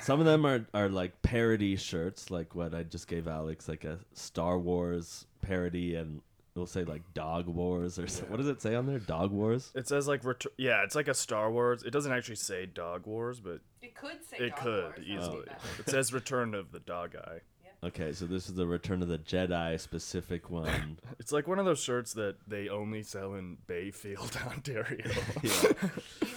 some 0.00 0.18
of 0.18 0.26
them 0.26 0.44
are 0.44 0.66
are 0.74 0.88
like 0.88 1.22
parody 1.22 1.76
shirts 1.76 2.30
like 2.32 2.54
what 2.56 2.74
I 2.74 2.82
just 2.82 3.06
gave 3.06 3.28
Alex 3.28 3.68
like 3.68 3.84
a 3.84 4.00
Star 4.14 4.58
Wars 4.58 5.26
parody 5.40 5.94
and 5.94 6.20
it'll 6.54 6.66
say 6.66 6.84
like 6.84 7.02
Dog 7.14 7.46
Wars 7.46 7.98
or 7.98 8.06
so, 8.06 8.24
what 8.24 8.36
does 8.38 8.48
it 8.48 8.60
say 8.62 8.74
on 8.74 8.86
there? 8.86 8.98
Dog 8.98 9.30
Wars? 9.30 9.70
It 9.74 9.88
says 9.88 10.06
like 10.08 10.24
ret- 10.24 10.44
yeah, 10.58 10.82
it's 10.84 10.94
like 10.94 11.08
a 11.08 11.14
Star 11.14 11.50
Wars. 11.50 11.82
It 11.82 11.90
doesn't 11.90 12.12
actually 12.12 12.36
say 12.36 12.66
Dog 12.66 13.06
Wars, 13.06 13.40
but 13.40 13.60
It 13.80 13.94
could 13.94 14.24
say 14.28 14.36
it 14.38 14.50
Dog 14.50 14.58
could 14.58 14.82
Wars, 14.84 14.94
that 14.94 14.98
would 14.98 15.06
be 15.06 15.12
easily. 15.12 15.44
better. 15.46 15.58
It 15.80 15.88
says 15.88 16.12
Return 16.12 16.54
of 16.54 16.72
the 16.72 16.80
Dog 16.80 17.16
Eye. 17.16 17.40
Okay, 17.84 18.12
so 18.12 18.26
this 18.26 18.48
is 18.48 18.54
the 18.54 18.64
Return 18.64 19.02
of 19.02 19.08
the 19.08 19.18
Jedi 19.18 19.80
specific 19.80 20.48
one. 20.50 20.98
It's 21.18 21.32
like 21.32 21.48
one 21.48 21.58
of 21.58 21.64
those 21.64 21.80
shirts 21.82 22.12
that 22.14 22.36
they 22.46 22.68
only 22.68 23.02
sell 23.02 23.34
in 23.34 23.56
Bayfield, 23.66 24.38
Ontario. 24.46 25.04
You 25.42 25.48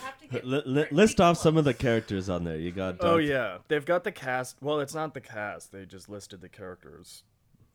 have 0.01 0.19
to 0.21 0.28
get 0.32 0.43
Li- 0.45 0.63
li- 0.65 0.88
list 0.91 1.21
off 1.21 1.38
some 1.38 1.56
of 1.58 1.65
the 1.65 1.73
characters 1.75 2.30
on 2.30 2.43
there. 2.45 2.58
You 2.58 2.71
got 2.71 2.97
Oh 3.01 3.17
yeah, 3.17 3.60
they've 3.67 3.86
got 3.86 4.04
the 4.04 4.12
cast. 4.12 4.58
Well, 4.62 4.80
it's 4.80 4.95
not 4.95 5.13
the 5.13 5.21
cast. 5.21 5.71
They 5.71 5.86
just 5.86 6.10
listed 6.10 6.41
the 6.41 6.49
characters, 6.49 7.23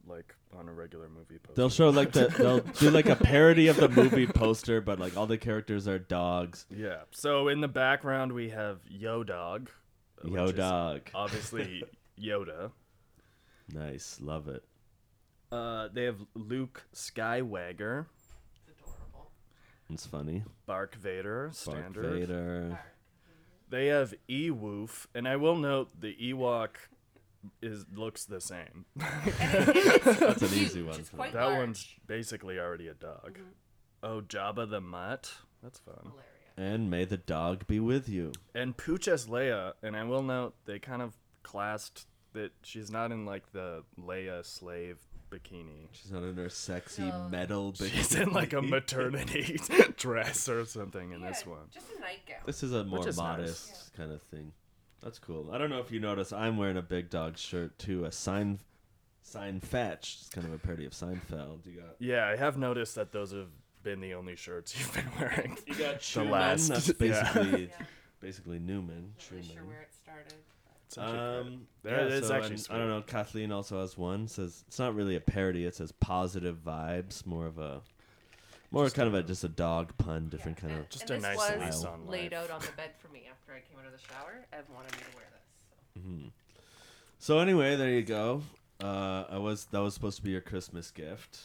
like 0.07 0.35
on 0.57 0.69
a 0.69 0.73
regular 0.73 1.09
movie 1.09 1.39
poster. 1.39 1.55
They'll 1.55 1.69
show 1.71 1.91
like 1.91 2.13
the 2.13 2.29
they'll 2.37 2.59
do 2.79 2.91
like 2.91 3.07
a 3.09 3.17
parody 3.17 3.69
of 3.69 3.77
the 3.77 3.89
movie 3.89 4.27
poster, 4.27 4.81
but 4.81 4.99
like 4.99 5.17
all 5.17 5.27
the 5.27 5.39
characters 5.39 5.87
are 5.89 5.99
dogs. 5.99 6.67
Yeah. 6.71 7.03
So 7.11 7.49
in 7.49 7.61
the 7.61 7.69
background 7.69 8.33
we 8.33 8.51
have 8.51 8.79
Yo 8.89 9.23
Dog. 9.25 9.71
Yo 10.25 10.53
dog, 10.53 11.03
Obviously 11.15 11.83
Yoda. 12.21 12.71
nice, 13.73 14.19
love 14.21 14.49
it. 14.49 14.63
Uh, 15.51 15.89
they 15.93 16.05
have 16.05 16.19
Luke 16.35 16.85
Skywagger, 16.95 18.05
It's 18.69 18.79
Adorable. 18.79 19.31
It's 19.89 20.05
funny. 20.07 20.45
Bark 20.67 20.95
Vader, 20.97 21.47
Darth 21.47 21.57
standard. 21.57 22.21
Vader. 22.21 22.79
They 23.71 23.87
have 23.87 24.13
Ewoof, 24.29 25.07
and 25.15 25.27
I 25.27 25.37
will 25.37 25.57
note 25.57 25.89
the 25.99 26.15
Ewok 26.21 26.71
is 27.63 27.85
looks 27.95 28.25
the 28.25 28.41
same. 28.41 28.85
That's 28.97 30.43
an 30.43 30.55
easy 30.59 30.83
one. 30.83 31.01
It's 31.01 31.09
for 31.11 31.17
quite 31.17 31.33
me. 31.35 31.39
that 31.39 31.47
large. 31.47 31.59
one's 31.59 31.87
basically 32.07 32.59
already 32.59 32.89
a 32.89 32.95
dog. 32.95 33.35
Mm-hmm. 33.39 33.49
Oh, 34.03 34.21
Jabba 34.23 34.69
the 34.69 34.81
Mutt. 34.81 35.33
That's 35.63 35.79
fun. 35.79 35.95
Hilarious. 36.03 36.25
And 36.57 36.91
may 36.91 37.05
the 37.05 37.17
dog 37.17 37.67
be 37.67 37.81
with 37.81 38.09
you. 38.09 38.33
And 38.55 38.77
Pooch 38.77 39.09
as 39.09 39.27
Leia, 39.27 39.73
and 39.83 39.97
I 39.97 40.05
will 40.05 40.23
note 40.23 40.55
they 40.67 40.79
kind 40.79 41.01
of 41.03 41.17
classed 41.43 42.07
that 42.33 42.53
she's 42.63 42.91
not 42.91 43.13
in 43.13 43.25
like 43.27 43.53
the 43.53 43.83
Leia 43.99 44.45
slave 44.45 44.99
bikini. 45.31 45.89
She's 45.93 46.11
not 46.11 46.23
in 46.25 46.37
her 46.37 46.49
sexy 46.49 47.03
No. 47.03 47.29
metal. 47.31 47.73
She's 47.75 48.15
in 48.15 48.33
like 48.33 48.53
a 48.53 48.61
maternity 48.63 49.59
dress 49.97 50.49
or 50.49 50.65
something 50.65 51.13
in 51.13 51.23
this 51.23 51.47
one. 51.47 51.69
Just 51.73 51.87
a 51.97 52.01
nightgown. 52.01 52.39
This 52.47 52.63
is 52.63 52.73
a 52.73 52.85
more 52.85 53.01
is 53.09 53.17
nice. 53.17 53.39
modest 53.39 53.93
kind 53.97 54.13
of 54.13 54.23
thing. 54.23 54.53
That's 55.03 55.19
cool. 55.19 55.51
I 55.53 55.59
don't 55.59 55.71
know 55.71 55.79
if 55.81 55.91
you 55.91 56.01
notice, 56.01 56.33
I'm 56.33 56.57
wearing 56.57 56.77
a 56.77 56.83
big 56.83 57.09
dog 57.11 57.39
shirt 57.39 57.79
too. 57.79 58.05
A 58.05 58.13
sign, 58.13 58.59
Sign 59.23 59.61
Fetch. 59.61 60.19
It's 60.21 60.29
kind 60.29 60.47
of 60.47 60.53
a 60.53 60.59
parody 60.59 60.85
of 60.87 60.93
Seinfeld. 60.93 61.65
You 61.67 61.81
got 61.81 61.97
Yeah, 61.99 62.27
I 62.27 62.37
have 62.37 62.59
noticed 62.59 62.95
that 62.97 63.13
those 63.13 63.33
have 63.33 63.49
been 63.83 64.01
the 64.01 64.15
only 64.15 64.37
shirts 64.37 64.75
you've 64.79 64.93
been 64.95 65.09
wearing. 65.19 65.57
you 65.67 65.75
got 65.75 66.01
the 66.01 66.05
Truman. 66.05 66.33
last. 66.33 66.69
That's 66.69 66.93
basically 66.93 67.71
Yeah. 67.81 67.87
basically 68.21 68.59
Newman. 68.59 69.15
Not 69.17 69.31
really 69.31 69.49
sure 69.49 69.65
where 69.65 69.81
it 69.81 69.93
started. 69.95 70.35
Such 70.89 71.05
a 71.05 71.11
good- 71.13 71.47
Um, 71.47 71.67
There 71.83 71.99
yeah, 72.01 72.07
it 72.07 72.13
is 72.13 72.27
so, 72.29 72.35
actually 72.35 72.55
and 72.57 72.67
I 72.71 72.77
don't 72.79 72.89
know. 72.89 73.03
Kathleen 73.03 73.53
also 73.53 73.81
has 73.81 73.97
one. 73.97 74.29
Says 74.29 74.65
it's 74.69 74.79
not 74.79 74.95
really 74.95 75.17
a 75.17 75.21
parody. 75.21 75.65
It 75.65 75.75
says 75.77 75.93
positive 75.93 76.59
vibes. 76.65 77.25
More 77.25 77.47
of 77.47 77.59
a, 77.59 77.81
more 78.71 78.89
kind 78.91 79.09
of 79.09 79.15
a 79.15 79.23
just 79.23 79.45
a 79.45 79.49
dog 79.49 79.97
pun. 79.99 80.29
Different 80.29 80.57
kind 80.59 80.75
of. 80.75 80.89
Just 80.89 81.03
and 81.03 81.11
a 81.11 81.15
this 81.15 81.23
nice 81.23 81.37
was 81.37 81.61
lease 81.77 81.85
on 81.85 82.07
laid 82.07 82.33
life. 82.33 82.45
out 82.45 82.51
on 82.51 82.61
the 82.61 82.73
bed 82.77 82.91
for 82.99 83.09
me 83.09 83.25
after 83.31 83.53
I 83.53 83.61
came 83.61 83.79
out 83.79 83.87
of 83.87 83.93
the 83.93 83.99
shower. 83.99 84.47
Ev 84.53 84.65
wanted 84.75 84.93
me 84.93 84.99
to 85.11 85.17
wear 85.17 85.27
this. 85.33 86.03
So. 86.05 86.31
So 87.19 87.39
anyway, 87.39 87.77
there 87.77 87.91
you 87.91 88.03
go. 88.03 88.43
Uh, 88.83 89.25
I 89.31 89.39
was 89.39 89.67
that 89.73 89.81
was 89.81 89.95
supposed 89.95 90.17
to 90.17 90.23
be 90.23 90.31
your 90.31 90.41
Christmas 90.41 90.91
gift. 90.91 91.39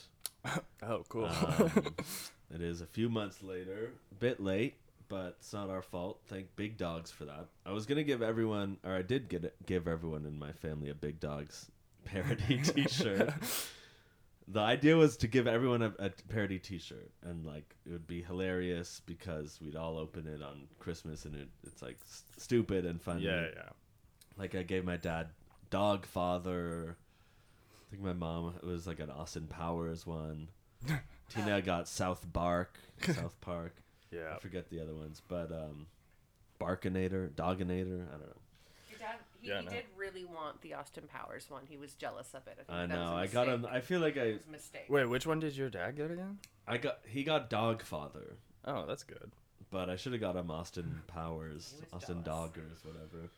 Oh, 0.83 1.03
cool. 1.09 1.25
Um, 1.25 1.71
it 2.53 2.61
is 2.61 2.79
a 2.81 2.85
few 2.85 3.09
months 3.09 3.41
later, 3.41 3.89
a 4.11 4.15
bit 4.15 4.39
late, 4.39 4.75
but 5.09 5.37
it's 5.39 5.51
not 5.51 5.71
our 5.71 5.81
fault. 5.81 6.19
Thank 6.27 6.55
Big 6.55 6.77
Dogs 6.77 7.09
for 7.09 7.25
that. 7.25 7.47
I 7.65 7.71
was 7.71 7.87
gonna 7.87 8.03
give 8.03 8.21
everyone, 8.21 8.77
or 8.85 8.93
I 8.93 9.01
did 9.01 9.27
get 9.27 9.51
give 9.65 9.87
everyone 9.87 10.25
in 10.27 10.37
my 10.37 10.51
family 10.51 10.91
a 10.91 10.93
Big 10.93 11.19
Dogs 11.19 11.71
parody 12.03 12.61
T-shirt. 12.63 13.33
The 14.47 14.59
idea 14.59 14.95
was 14.95 15.17
to 15.17 15.27
give 15.27 15.47
everyone 15.47 15.81
a, 15.81 15.93
a 15.99 16.09
parody 16.29 16.59
T-shirt, 16.59 17.11
and 17.23 17.45
like 17.45 17.75
it 17.85 17.91
would 17.91 18.07
be 18.07 18.21
hilarious 18.21 19.01
because 19.05 19.59
we'd 19.61 19.75
all 19.75 19.97
open 19.97 20.27
it 20.27 20.41
on 20.43 20.67
Christmas, 20.79 21.25
and 21.25 21.35
it, 21.35 21.47
it's 21.65 21.81
like 21.81 21.97
s- 22.05 22.23
stupid 22.37 22.85
and 22.85 23.01
funny. 23.01 23.23
yeah, 23.23 23.47
yeah. 23.55 23.69
Like 24.37 24.53
I 24.55 24.63
gave 24.63 24.85
my 24.85 24.97
dad 24.97 25.29
Dog 25.69 26.05
Father. 26.05 26.97
I 27.87 27.91
think 27.91 28.03
my 28.03 28.13
mom 28.13 28.53
it 28.61 28.65
was 28.65 28.85
like 28.87 28.99
an 28.99 29.09
Austin 29.09 29.47
Powers 29.47 30.05
one. 30.05 30.49
Tina 31.29 31.61
got 31.61 31.87
South 31.87 32.25
Bark, 32.31 32.77
South 33.01 33.39
Park. 33.41 33.75
Yeah. 34.11 34.33
I 34.35 34.39
forget 34.39 34.69
the 34.69 34.79
other 34.79 34.93
ones, 34.93 35.21
but 35.27 35.51
um, 35.51 35.87
Barkinator, 36.59 37.29
Doginator. 37.31 38.05
I 38.07 38.11
don't 38.11 38.27
know. 38.27 38.41
Your 39.45 39.57
he, 39.57 39.63
Yeah, 39.65 39.69
he 39.69 39.75
no. 39.75 39.81
did 39.81 39.85
really 39.97 40.25
want 40.25 40.61
the 40.61 40.73
Austin 40.73 41.03
Powers 41.11 41.45
one. 41.49 41.63
He 41.67 41.77
was 41.77 41.93
jealous 41.93 42.33
of 42.33 42.47
it. 42.47 42.57
I, 42.59 42.63
think 42.63 42.69
I 42.69 42.85
that 42.87 42.89
was 42.97 43.09
know. 43.11 43.17
a 43.17 43.21
I 43.21 43.27
got 43.27 43.47
him. 43.47 43.67
I 43.69 43.79
feel 43.81 43.99
like 43.99 44.17
I, 44.17 44.33
was 44.33 44.41
a 44.47 44.51
mistake. 44.51 44.85
Wait, 44.89 45.05
which 45.09 45.25
one 45.25 45.39
did 45.39 45.55
your 45.55 45.69
dad 45.69 45.95
get 45.97 46.11
again? 46.11 46.39
I 46.67 46.77
got. 46.77 46.99
He 47.07 47.23
got 47.23 47.49
Dog 47.49 47.83
Father, 47.83 48.35
Oh, 48.65 48.85
that's 48.87 49.03
good. 49.03 49.31
but 49.71 49.89
I 49.89 49.95
should 49.95 50.11
have 50.13 50.21
got 50.21 50.35
him 50.35 50.49
Austin 50.51 51.01
Powers, 51.07 51.73
Austin 51.93 52.23
jealous. 52.23 52.49
Doggers, 52.51 52.83
whatever. 52.85 53.29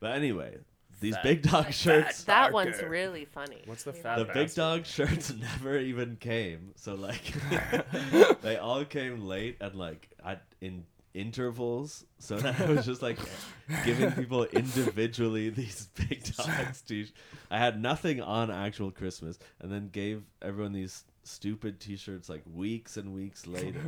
But 0.00 0.12
anyway, 0.16 0.56
these 1.00 1.14
Fat- 1.14 1.22
big 1.22 1.42
dog 1.42 1.72
shirts. 1.72 2.24
that 2.24 2.52
one's 2.52 2.80
really 2.82 3.24
funny. 3.24 3.62
What's 3.66 3.84
the 3.84 3.92
We 3.92 3.98
fat 4.00 4.18
the 4.18 4.24
big 4.26 4.34
bastard. 4.34 4.56
dog 4.56 4.86
shirts 4.86 5.32
never 5.40 5.78
even 5.78 6.16
came 6.16 6.72
so 6.76 6.94
like 6.94 7.22
they 8.42 8.56
all 8.56 8.84
came 8.84 9.26
late 9.26 9.56
and 9.60 9.74
like 9.74 10.08
at 10.24 10.42
in 10.60 10.84
intervals. 11.14 12.04
So 12.18 12.36
that 12.36 12.60
i 12.68 12.72
was 12.72 12.86
just 12.86 13.02
like 13.02 13.18
giving 13.84 14.12
people 14.12 14.44
individually 14.44 15.50
these 15.50 15.88
big 15.94 16.24
dogs 16.36 16.82
t 16.82 17.06
i 17.50 17.58
had 17.58 17.80
nothing 17.80 18.20
on 18.20 18.50
actual 18.50 18.90
christmas 18.90 19.38
and 19.60 19.70
then 19.70 19.88
gave 19.88 20.22
everyone 20.40 20.72
these 20.72 21.04
stupid 21.24 21.80
t-shirts 21.80 22.28
like 22.28 22.42
weeks 22.52 22.96
and 22.96 23.14
weeks 23.14 23.46
later. 23.46 23.80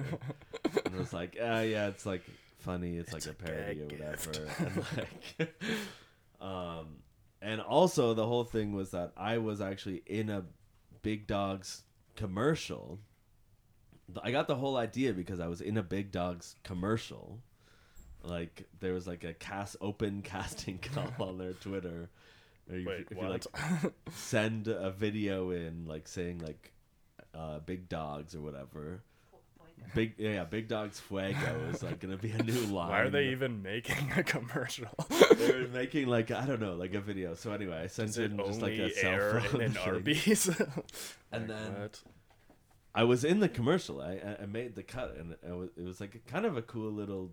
And 0.85 0.95
was 0.95 1.13
like 1.13 1.37
ah 1.43 1.61
yeah 1.61 1.89
it's 1.89 2.07
like 2.07 2.23
funny. 2.59 2.97
It's, 2.97 3.13
like 3.13 3.27
a 3.27 3.35
parody 3.35 3.83
or 3.83 3.87
whatever. 3.87 4.33
And 4.59 4.77
like 4.97 5.55
um 6.41 6.87
and 7.43 7.61
also 7.61 8.15
the 8.15 8.27
whole 8.27 8.45
thing 8.45 8.73
was 8.73 8.93
that 8.93 9.13
I 9.17 9.39
was 9.39 9.61
actually 9.61 10.03
in 10.07 10.31
a 10.31 10.45
Big 11.03 11.27
Dogs 11.27 11.83
commercial. 12.17 12.99
I 14.23 14.31
got 14.31 14.49
the 14.49 14.55
whole 14.57 14.77
idea 14.77 15.12
because 15.12 15.40
I 15.40 15.47
was 15.47 15.61
in 15.61 15.77
a 15.77 15.83
Big 15.83 16.12
Dogs 16.12 16.57
commercial. 16.62 17.38
Like 18.23 18.67
there 18.81 18.93
was 18.95 19.07
like 19.07 19.25
a 19.25 19.35
cast 19.35 19.77
open 19.81 20.23
casting 20.25 20.79
call 20.79 21.12
on 21.29 21.38
their 21.38 21.53
Twitter. 21.53 22.09
Or 22.71 22.77
Wait, 22.77 23.07
if 23.11 23.17
what? 23.17 23.25
you 23.25 23.29
like 23.29 23.93
send 24.14 24.69
a 24.69 24.90
video 24.90 25.51
in 25.51 25.85
like 25.87 26.09
saying 26.09 26.38
like 26.38 26.73
uh, 27.35 27.59
Big 27.61 27.88
Dogs 27.88 28.35
or 28.35 28.40
whatever. 28.40 29.03
Big 29.95 30.14
yeah, 30.19 30.45
Big 30.45 30.69
Dogs 30.69 30.99
Fuego 31.01 31.69
is 31.73 31.83
like 31.83 32.01
gonna 32.01 32.17
be 32.17 32.31
a 32.31 32.43
new 32.43 32.53
line. 32.67 32.88
Why 32.90 33.01
are 33.01 33.11
they 33.11 33.29
even 33.29 33.61
making 33.62 34.12
a 34.17 34.23
commercial? 34.23 34.88
They're 35.37 35.67
making 35.69 36.07
like 36.07 36.31
I 36.31 36.47
don't 36.47 36.61
know, 36.61 36.75
like 36.75 36.95
a 36.95 37.01
video. 37.01 37.35
So 37.35 37.53
anyway, 37.53 37.83
I 37.83 37.88
sent 37.88 38.17
in 38.17 38.38
just 38.38 38.62
like 38.62 38.75
a 38.75 38.90
cell 38.95 39.40
phone 39.40 39.61
in. 39.61 39.77
Arby's? 39.77 40.49
And 40.49 40.57
Like, 41.33 41.47
then 41.49 41.73
what? 41.81 42.01
I 42.95 43.05
was 43.05 43.25
in 43.25 43.41
the 43.41 43.49
commercial. 43.49 44.01
I 44.01 44.37
I- 44.43 44.47
made 44.47 44.75
the 44.75 44.83
cut, 44.83 45.17
and 45.17 45.33
it 45.33 45.51
was, 45.57 45.71
it 45.77 45.85
was 45.85 46.01
like 46.01 46.15
a, 46.15 46.19
kind 46.31 46.47
of 46.47 46.57
a 46.57 46.63
cool 46.63 46.93
little 46.93 47.33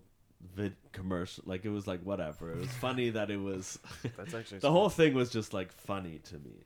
vid 0.54 0.74
commercial. 0.92 1.44
Like 1.46 1.64
it 1.64 1.70
was 1.70 1.86
like 1.86 2.00
whatever. 2.02 2.50
It 2.52 2.58
was 2.58 2.72
funny 2.72 3.10
that 3.10 3.30
it 3.30 3.36
was. 3.40 3.78
That's 4.16 4.34
actually 4.34 4.58
the 4.58 4.72
whole 4.72 4.88
thing 4.88 5.14
was 5.14 5.30
just 5.30 5.52
like 5.52 5.72
funny 5.72 6.20
to 6.24 6.34
me, 6.38 6.64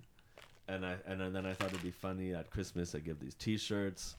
and 0.68 0.84
I 0.86 0.96
and 1.06 1.20
then 1.34 1.44
I 1.46 1.52
thought 1.52 1.68
it'd 1.68 1.82
be 1.82 1.90
funny 1.90 2.34
at 2.34 2.50
Christmas. 2.50 2.94
I 2.94 3.00
give 3.00 3.20
these 3.20 3.34
T-shirts, 3.34 4.16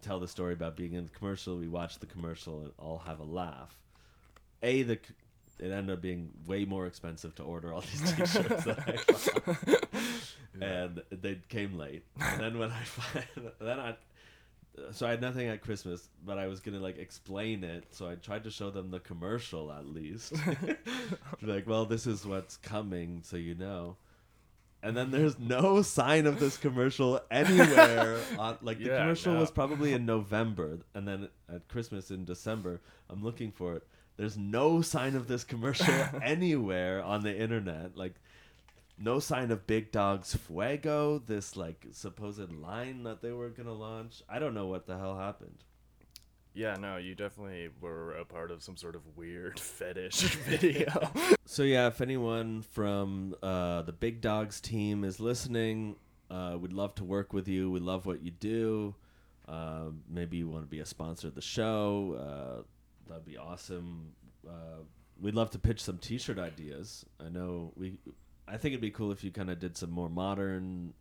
tell 0.00 0.18
the 0.18 0.28
story 0.28 0.54
about 0.54 0.76
being 0.76 0.94
in 0.94 1.04
the 1.04 1.10
commercial. 1.10 1.56
We 1.56 1.68
watch 1.68 1.98
the 1.98 2.06
commercial 2.06 2.60
and 2.60 2.72
all 2.78 2.98
have 3.06 3.20
a 3.20 3.24
laugh. 3.24 3.76
A 4.62 4.82
the 4.82 4.98
it 5.60 5.70
ended 5.70 5.90
up 5.94 6.00
being 6.02 6.30
way 6.46 6.64
more 6.64 6.86
expensive 6.86 7.34
to 7.36 7.42
order 7.42 7.72
all 7.72 7.82
these 7.82 8.12
T-shirts 8.16 8.64
than 8.64 8.76
I 8.86 8.96
thought, 8.96 9.80
and 10.60 11.02
they 11.10 11.38
came 11.48 11.76
late. 11.78 12.04
And 12.20 12.40
then 12.40 12.58
when 12.58 12.70
I 12.70 12.82
find, 12.82 13.26
then 13.60 13.78
I. 13.80 13.96
So 14.92 15.06
I 15.06 15.10
had 15.10 15.20
nothing 15.20 15.48
at 15.48 15.60
Christmas, 15.60 16.08
but 16.24 16.38
I 16.38 16.46
was 16.46 16.60
gonna 16.60 16.78
like 16.80 16.96
explain 16.98 17.64
it. 17.64 17.84
So 17.90 18.08
I 18.08 18.14
tried 18.14 18.44
to 18.44 18.50
show 18.50 18.70
them 18.70 18.90
the 18.90 19.00
commercial 19.00 19.70
at 19.70 19.84
least. 19.86 20.32
Like, 21.42 21.66
well, 21.66 21.84
this 21.84 22.06
is 22.06 22.24
what's 22.24 22.56
coming, 22.56 23.20
so 23.22 23.36
you 23.36 23.54
know. 23.54 23.96
And 24.82 24.96
then 24.96 25.10
there's 25.10 25.38
no 25.38 25.82
sign 25.82 26.26
of 26.26 26.40
this 26.40 26.56
commercial 26.56 27.20
anywhere. 27.30 28.18
On, 28.38 28.56
like 28.62 28.78
the 28.78 28.84
Yeah, 28.86 28.98
commercial 29.00 29.34
no. 29.34 29.40
was 29.40 29.50
probably 29.50 29.92
in 29.92 30.06
November, 30.06 30.78
and 30.94 31.06
then 31.06 31.28
at 31.52 31.68
Christmas 31.68 32.10
in 32.10 32.24
December, 32.24 32.80
I'm 33.10 33.22
looking 33.22 33.52
for 33.52 33.74
it. 33.74 33.86
There's 34.20 34.36
no 34.36 34.82
sign 34.82 35.16
of 35.16 35.28
this 35.28 35.44
commercial 35.44 35.94
anywhere 36.22 37.02
on 37.02 37.22
the 37.22 37.34
internet. 37.34 37.96
Like, 37.96 38.16
no 38.98 39.18
sign 39.18 39.50
of 39.50 39.66
Big 39.66 39.90
Dog's 39.92 40.34
Fuego, 40.34 41.22
this 41.26 41.56
like 41.56 41.86
supposed 41.92 42.52
line 42.52 43.04
that 43.04 43.22
they 43.22 43.32
were 43.32 43.48
gonna 43.48 43.72
launch. 43.72 44.22
I 44.28 44.38
don't 44.38 44.52
know 44.52 44.66
what 44.66 44.86
the 44.86 44.98
hell 44.98 45.16
happened. 45.16 45.64
Yeah, 46.52 46.74
no, 46.78 46.98
you 46.98 47.14
definitely 47.14 47.70
were 47.80 48.12
a 48.12 48.26
part 48.26 48.50
of 48.50 48.62
some 48.62 48.76
sort 48.76 48.94
of 48.94 49.16
weird 49.16 49.58
fetish 49.58 50.20
video. 50.44 51.10
So 51.46 51.62
yeah, 51.62 51.86
if 51.86 52.02
anyone 52.02 52.60
from 52.60 53.36
uh, 53.42 53.80
the 53.80 53.92
Big 53.92 54.20
Dogs 54.20 54.60
team 54.60 55.02
is 55.02 55.18
listening, 55.18 55.96
uh, 56.30 56.58
we'd 56.60 56.74
love 56.74 56.94
to 56.96 57.04
work 57.04 57.32
with 57.32 57.48
you. 57.48 57.70
We 57.70 57.80
love 57.80 58.04
what 58.04 58.20
you 58.22 58.32
do. 58.32 58.94
Uh, 59.48 59.92
maybe 60.10 60.36
you 60.36 60.46
want 60.46 60.64
to 60.64 60.70
be 60.70 60.80
a 60.80 60.86
sponsor 60.86 61.28
of 61.28 61.34
the 61.34 61.40
show. 61.40 62.66
That'd 63.10 63.26
be 63.26 63.36
awesome. 63.36 64.12
Uh, 64.48 64.82
we'd 65.20 65.34
love 65.34 65.50
to 65.50 65.58
pitch 65.58 65.80
some 65.82 65.98
T-shirt 65.98 66.38
ideas. 66.38 67.04
I 67.24 67.28
know 67.28 67.72
we. 67.76 67.98
I 68.48 68.52
think 68.52 68.72
it'd 68.72 68.80
be 68.80 68.90
cool 68.90 69.12
if 69.12 69.22
you 69.22 69.30
kind 69.30 69.50
of 69.50 69.58
did 69.58 69.76
some 69.76 69.90
more 69.90 70.08
modern. 70.08 70.94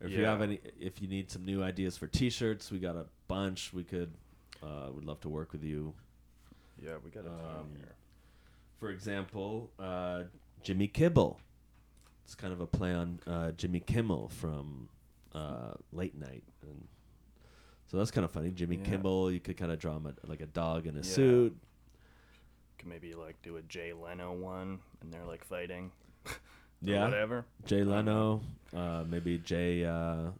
If 0.00 0.10
you 0.10 0.24
have 0.24 0.42
any, 0.42 0.60
if 0.78 1.00
you 1.00 1.08
need 1.08 1.30
some 1.30 1.44
new 1.46 1.62
ideas 1.62 1.96
for 1.96 2.06
T-shirts, 2.06 2.70
we 2.70 2.78
got 2.78 2.96
a 2.96 3.06
bunch. 3.28 3.72
We 3.72 3.84
could. 3.84 4.12
Uh, 4.62 4.90
we'd 4.94 5.04
love 5.04 5.20
to 5.22 5.28
work 5.28 5.52
with 5.52 5.62
you. 5.64 5.94
yeah, 6.82 6.96
we 7.04 7.10
got 7.10 7.24
a 7.24 7.30
Um, 7.30 7.66
team 7.66 7.76
here. 7.78 7.94
For 8.80 8.90
example, 8.90 9.70
uh, 9.78 10.24
Jimmy 10.62 10.88
Kibble. 10.88 11.40
It's 12.24 12.34
kind 12.34 12.52
of 12.52 12.60
a 12.60 12.66
play 12.66 12.92
on 12.92 13.20
uh, 13.26 13.52
Jimmy 13.52 13.80
Kimmel 13.80 14.28
from 14.28 14.88
uh, 15.34 15.74
Late 15.92 16.18
Night, 16.18 16.44
and 16.62 16.86
so 17.88 17.96
that's 17.98 18.10
kind 18.10 18.24
of 18.24 18.30
funny. 18.30 18.50
Jimmy 18.50 18.76
Yeah. 18.76 18.84
Kimmel, 18.90 19.30
you 19.30 19.40
could 19.40 19.56
kind 19.56 19.70
of 19.72 19.78
draw 19.78 19.96
him 19.96 20.06
a, 20.06 20.26
like 20.28 20.40
a 20.40 20.46
dog 20.46 20.86
in 20.86 20.94
a 20.94 20.98
Yeah. 20.98 21.02
suit. 21.02 21.56
Could 22.78 22.88
maybe 22.88 23.14
like 23.14 23.40
do 23.42 23.56
a 23.56 23.62
Jay 23.62 23.92
Leno 23.92 24.32
one, 24.32 24.80
and 25.00 25.12
they're 25.12 25.24
like 25.26 25.44
fighting. 25.44 25.92
Yeah. 26.82 27.04
whatever. 27.04 27.46
Jay 27.64 27.82
Leno, 27.82 28.42
uh, 28.76 29.04
maybe 29.08 29.38
Jay 29.38 29.86
uh, 29.86 30.32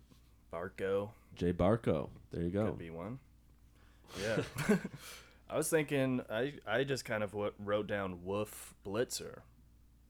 Barco 0.52 1.09
Jay 1.37 1.54
Barco. 1.54 2.11
There 2.33 2.42
you 2.42 2.50
go. 2.50 2.66
could 2.66 2.78
be 2.78 2.90
one. 2.90 3.18
Yeah. 4.20 4.42
I 5.48 5.57
was 5.57 5.70
thinking. 5.70 6.20
I 6.30 6.54
I 6.66 6.85
just 6.85 7.07
kind 7.07 7.22
of 7.22 7.35
wrote 7.59 7.87
down 7.87 8.24
Woof 8.24 8.74
Blitzer. 8.85 9.38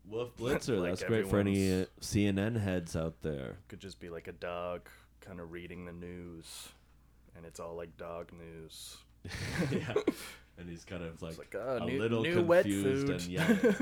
Wolf 0.08 0.36
Blitzer. 0.36 0.78
Like 0.80 0.90
that's 0.90 1.04
great 1.04 1.28
for 1.28 1.38
any 1.38 1.82
uh, 1.82 1.86
CNN 2.00 2.60
heads 2.60 2.96
out 2.96 3.22
there. 3.22 3.58
Could 3.68 3.78
just 3.80 4.00
be 4.00 4.08
like 4.10 4.26
a 4.26 4.32
dog 4.32 4.88
kind 5.20 5.38
of 5.38 5.52
reading 5.52 5.84
the 5.84 5.92
news, 5.92 6.68
and 7.36 7.44
it's 7.46 7.60
all 7.60 7.74
like 7.76 7.96
dog 7.96 8.30
news. 8.32 8.96
yeah. 9.70 9.94
And 10.56 10.68
he's 10.70 10.84
kind 10.84 11.02
of 11.02 11.20
like, 11.20 11.36
like, 11.36 11.52
"Ah, 11.58 11.78
a 11.82 11.84
new- 11.84 11.98
little 11.98 12.22
new 12.22 12.40
wet 12.42 12.62
confused 12.64 13.06
food." 13.08 13.10
and 13.10 13.26
yelling. 13.26 13.76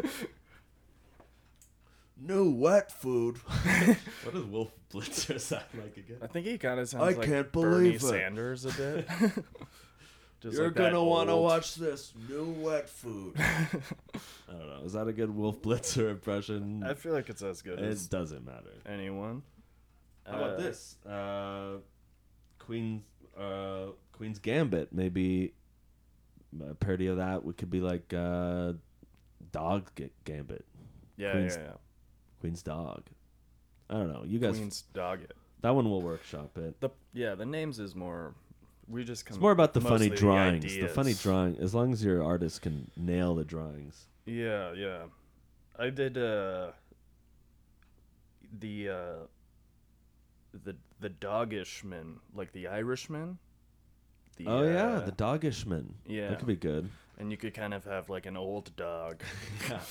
new 2.19 2.51
wet 2.51 2.91
food. 2.91 3.37
what 4.25 4.33
does 4.35 4.45
Wolf 4.45 4.73
Blitzer 4.91 5.38
sound 5.41 5.65
like 5.75 5.97
again? 5.99 6.17
I 6.23 6.27
think 6.29 6.47
he 6.47 6.57
kind 6.59 6.81
of 6.81 6.88
sounds 6.88 7.03
I 7.03 7.19
like 7.19 7.27
can't 7.29 7.53
Bernie 7.53 7.91
believe 7.91 7.95
it. 7.97 8.01
Sanders 8.01 8.65
a 8.65 8.73
bit. 8.73 9.07
Just 10.41 10.57
You're 10.57 10.67
like 10.69 10.75
gonna 10.75 11.05
want 11.05 11.29
to 11.29 11.37
watch 11.37 11.75
this 11.77 12.12
new 12.29 12.47
wet 12.59 12.88
food. 12.88 13.35
I 13.38 13.69
don't 14.53 14.67
know. 14.69 14.81
Is 14.85 14.95
that 14.95 15.07
a 15.07 15.12
good 15.12 15.31
Wolf 15.35 15.62
Blitzer 15.62 16.11
impression? 16.11 16.83
I 16.85 16.95
feel 16.95 17.12
like 17.12 17.29
it's 17.29 17.43
as 17.43 17.62
good 17.62 17.79
it 17.79 17.85
as 17.85 18.07
doesn't 18.09 18.45
matter. 18.45 18.73
anyone. 18.87 19.43
How 20.27 20.37
about 20.38 20.51
Uh, 20.53 20.57
this? 20.57 20.97
Uh, 21.07 21.71
Queen's 22.59 23.03
uh, 23.42 23.92
Queen's 24.12 24.38
Gambit. 24.38 24.92
Maybe 24.92 25.52
a 26.68 26.74
parody 26.74 27.07
of 27.09 27.16
that. 27.16 27.44
We 27.44 27.52
could 27.52 27.70
be 27.70 27.81
like 27.81 28.12
uh, 28.14 28.74
Dog 29.50 29.90
Ga- 29.94 30.12
Gambit. 30.24 30.64
Yeah, 31.16 31.33
Queen's, 31.33 31.57
yeah, 31.57 31.62
yeah. 31.62 31.72
Queen's 32.40 32.62
Dog. 32.62 33.02
I 33.92 33.94
don't 33.94 34.12
know. 34.12 34.24
You 34.24 34.38
guys. 34.38 34.57
Queen's 34.57 34.83
dog 34.94 35.22
it. 35.22 35.37
That 35.61 35.74
one 35.74 35.88
will 35.88 36.00
workshop 36.00 36.57
it. 36.57 36.81
The 36.81 36.90
yeah, 37.12 37.35
the 37.35 37.44
names 37.44 37.78
is 37.78 37.94
more. 37.94 38.35
We 38.88 39.05
just 39.05 39.26
come. 39.26 39.37
It's 39.37 39.40
more 39.40 39.52
about 39.52 39.74
the 39.74 39.81
funny 39.81 40.09
drawings. 40.09 40.64
The 40.64 40.78
ideas. 40.78 40.94
funny 40.94 41.14
drawing. 41.14 41.59
As 41.59 41.74
long 41.74 41.92
as 41.92 42.02
your 42.02 42.22
artist 42.22 42.62
can 42.62 42.90
nail 42.96 43.35
the 43.35 43.44
drawings. 43.44 44.07
Yeah, 44.24 44.72
yeah. 44.72 45.02
I 45.78 45.90
did 45.90 46.16
uh 46.16 46.72
the 48.59 48.88
uh 48.88 49.14
the 50.53 50.77
the 51.01 51.11
Dogishman, 51.11 52.17
like 52.35 52.53
the 52.53 52.69
Irishman. 52.69 53.38
The, 54.37 54.47
oh 54.47 54.62
yeah, 54.62 54.93
uh, 54.95 55.01
the 55.05 55.12
Dogishman. 55.12 55.95
yeah. 56.07 56.29
that 56.31 56.38
could 56.38 56.49
be 56.49 56.57
good. 56.57 56.88
and 57.19 57.31
you 57.31 57.37
could 57.37 57.55
kind 57.55 57.75
of 57.75 57.85
have 57.85 58.09
like 58.09 58.27
an 58.27 58.37
old 58.37 58.75
dog. 58.77 59.23
Yeah. 59.71 59.81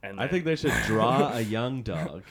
And 0.00 0.20
I 0.20 0.24
then- 0.26 0.30
think 0.30 0.44
they 0.44 0.54
should 0.54 0.72
draw 0.86 1.32
a 1.34 1.40
young 1.40 1.82
dog, 1.82 2.22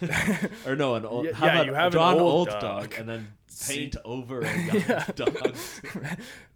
or 0.64 0.76
no, 0.76 0.94
an 0.94 1.04
old. 1.04 1.24
Yeah, 1.26 1.32
how 1.32 1.46
yeah, 1.46 1.52
about 1.54 1.66
you 1.66 1.74
have 1.74 1.86
an 1.86 1.90
draw 1.90 2.12
an 2.12 2.18
old 2.20 2.32
old 2.32 2.48
dog. 2.50 2.60
dog. 2.60 2.94
and 3.00 3.08
then 3.08 3.28
See- 3.48 3.78
paint 3.78 3.96
over 4.04 4.42
a 4.42 4.56
young 4.62 5.02
dog. 5.16 5.56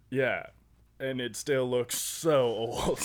Yeah. 0.09 0.45
And 1.01 1.19
it 1.19 1.35
still 1.35 1.67
looks 1.69 1.97
so 1.97 2.45
old. 2.45 2.99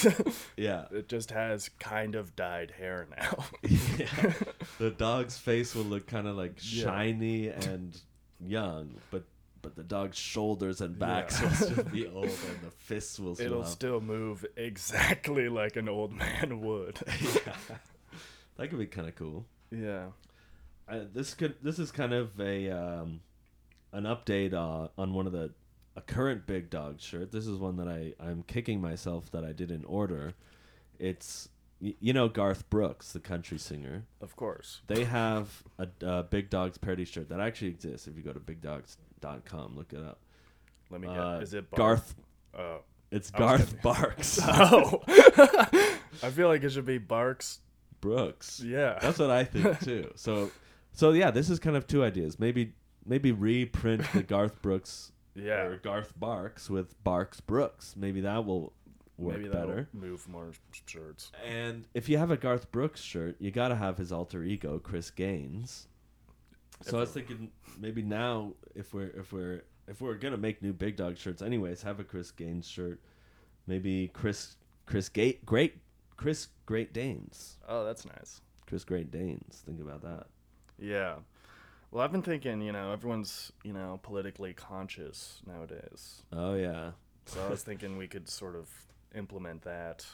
Yeah. 0.57 0.85
It 0.93 1.09
just 1.09 1.31
has 1.31 1.71
kind 1.81 2.15
of 2.15 2.37
dyed 2.37 2.71
hair 2.73 3.07
now. 3.17 3.45
yeah. 3.63 4.33
The 4.79 4.91
dog's 4.91 5.39
face 5.39 5.75
will 5.75 5.85
look 5.85 6.07
kind 6.07 6.27
of 6.29 6.37
like 6.37 6.59
Yeah. 6.61 6.85
shiny 6.85 7.49
and 7.49 7.99
young, 8.41 8.95
but 9.11 9.25
but 9.63 9.75
the 9.75 9.83
dog's 9.83 10.17
shoulders 10.19 10.81
and 10.81 10.99
back 10.99 11.31
Yeah. 11.33 11.43
will 11.43 11.51
still 11.57 11.85
be 11.85 12.07
old, 12.07 12.25
and 12.27 12.61
the 12.63 12.71
fists 12.71 13.19
will 13.19 13.35
still 13.35 13.47
It'll 13.47 13.63
have- 13.63 13.71
still 13.71 14.01
move 14.01 14.45
exactly 14.57 15.49
like 15.49 15.77
an 15.77 15.89
old 15.89 16.13
man 16.13 16.61
would. 16.61 16.99
yeah. 17.21 17.55
That 18.59 18.69
could 18.71 18.79
be 18.79 18.87
kind 18.87 19.09
of 19.09 19.17
cool. 19.17 19.47
yeah. 19.71 20.07
I, 20.89 20.99
this 21.13 21.35
could 21.35 21.57
this 21.63 21.79
is 21.81 21.91
kind 21.91 22.13
of 22.13 22.39
a 22.41 22.71
um, 22.71 23.21
an 23.93 24.05
update 24.05 24.53
uh, 24.53 24.89
on 24.97 25.13
one 25.15 25.27
of 25.27 25.33
the 25.33 25.51
a 25.97 26.01
current 26.01 26.47
big 26.47 26.71
dog 26.71 27.01
shirt. 27.01 27.33
This 27.33 27.47
is 27.47 27.59
one 27.59 27.77
that 27.77 27.89
I 27.89 28.13
I'm 28.21 28.43
kicking 28.43 28.81
myself 28.81 29.31
that 29.33 29.45
I 29.45 29.53
didn't 29.53 29.85
order. 29.87 30.35
It's 30.99 31.49
y- 31.81 31.95
you 32.01 32.13
know 32.13 32.29
Garth 32.29 32.69
Brooks, 32.71 33.13
the 33.13 33.21
country 33.21 33.59
singer. 33.59 34.05
Of 34.21 34.37
course. 34.37 34.83
They 34.87 35.05
have 35.05 35.63
a, 35.79 35.89
a 36.03 36.23
Big 36.23 36.51
Dogs 36.51 36.79
parody 36.79 37.05
shirt 37.05 37.29
that 37.31 37.41
actually 37.41 37.69
exists. 37.69 38.07
If 38.07 38.17
you 38.17 38.23
go 38.23 38.33
to 38.33 38.41
bigdogs.com, 38.41 39.77
look 39.77 39.93
it 39.93 40.01
up. 40.05 40.19
Let 40.91 41.01
me 41.01 41.09
get. 41.09 41.19
Uh, 41.19 41.39
is 41.39 41.55
it 41.55 41.71
Bark? 41.71 41.79
Garth? 41.79 42.15
Oh. 42.57 42.79
It's 43.11 43.31
I 43.35 43.41
was 43.41 43.49
Garth 43.61 43.83
Barks 43.83 44.41
Oh. 44.45 45.03
I 46.23 46.31
feel 46.31 46.49
like 46.49 46.63
it 46.63 46.71
should 46.71 46.87
be 46.87 46.99
Barks. 46.99 47.61
Brooks. 48.01 48.61
Yeah. 48.65 48.99
That's 49.01 49.19
what 49.19 49.31
I 49.31 49.45
think 49.45 49.81
too. 49.85 50.11
So, 50.17 50.51
so 50.93 51.13
yeah, 51.13 51.31
this 51.31 51.49
is 51.51 51.59
kind 51.59 51.77
of 51.77 51.87
two 51.87 52.05
ideas. 52.05 52.39
Maybe 52.39 52.73
maybe 53.05 53.33
reprint 53.33 54.03
the 54.13 54.23
Garth 54.23 54.61
Brooks 54.63 55.13
Yeah. 55.37 55.63
or 55.63 55.77
Garth 55.77 56.13
Barks 56.19 56.69
with 56.71 57.03
Barks 57.05 57.41
Brooks. 57.41 57.95
Maybe 57.97 58.21
that 58.23 58.45
will 58.45 58.73
work 59.19 59.37
Maybe 59.37 59.49
that'll 59.49 59.69
better. 59.69 59.89
move 59.93 60.29
more 60.29 60.53
shirts. 60.87 61.31
And 61.47 61.87
if 61.95 62.09
you 62.09 62.19
have 62.19 62.31
a 62.31 62.37
Garth 62.37 62.71
Brooks 62.73 63.01
shirt, 63.01 63.37
you 63.39 63.51
got 63.51 63.69
to 63.69 63.77
have 63.77 63.97
his 63.99 64.13
alter 64.13 64.43
ego, 64.43 64.79
Chris 64.79 65.11
Gaines. 65.11 65.89
So 66.83 66.99
I 66.99 67.01
was 67.01 67.11
thinking 67.11 67.51
maybe 67.79 68.03
now 68.03 68.53
if 68.75 68.93
we're 68.93 69.09
if 69.19 69.33
we're 69.33 69.63
if 69.89 70.01
we're 70.03 70.15
gonna 70.15 70.37
make 70.37 70.61
new 70.63 70.73
Big 70.75 70.97
Dog 70.97 71.17
shirts, 71.17 71.41
anyways, 71.41 71.83
have 71.83 72.01
a 72.01 72.05
Chris 72.05 72.31
Gaines 72.31 72.69
shirt. 72.69 73.01
Maybe 73.67 74.09
Chris 74.09 74.57
Chris 74.85 75.09
Gate 75.09 75.47
Great 75.47 75.77
Chris 76.19 76.49
Great 76.67 76.93
Danes. 76.93 77.57
Oh, 77.67 77.85
that's 77.85 78.05
nice. 78.05 78.41
Chris 78.67 78.85
Great 78.85 79.11
Danes. 79.11 79.63
Think 79.65 79.81
about 79.81 80.03
that. 80.03 80.27
Yeah. 80.79 81.15
Well, 81.91 82.05
I've 82.05 82.13
been 82.13 82.23
thinking, 82.23 82.61
you 82.61 82.73
know, 82.73 82.93
everyone's, 82.93 83.53
you 83.63 83.73
know, 83.73 84.01
politically 84.03 84.53
conscious 84.53 85.41
nowadays. 85.47 86.23
Oh 86.33 86.55
yeah. 86.55 86.91
So 87.27 87.45
I 87.45 87.49
was 87.51 87.63
thinking 87.69 87.97
we 87.97 88.09
could 88.09 88.29
sort 88.29 88.55
of 88.57 88.69
implement 89.15 89.63
that 89.63 90.05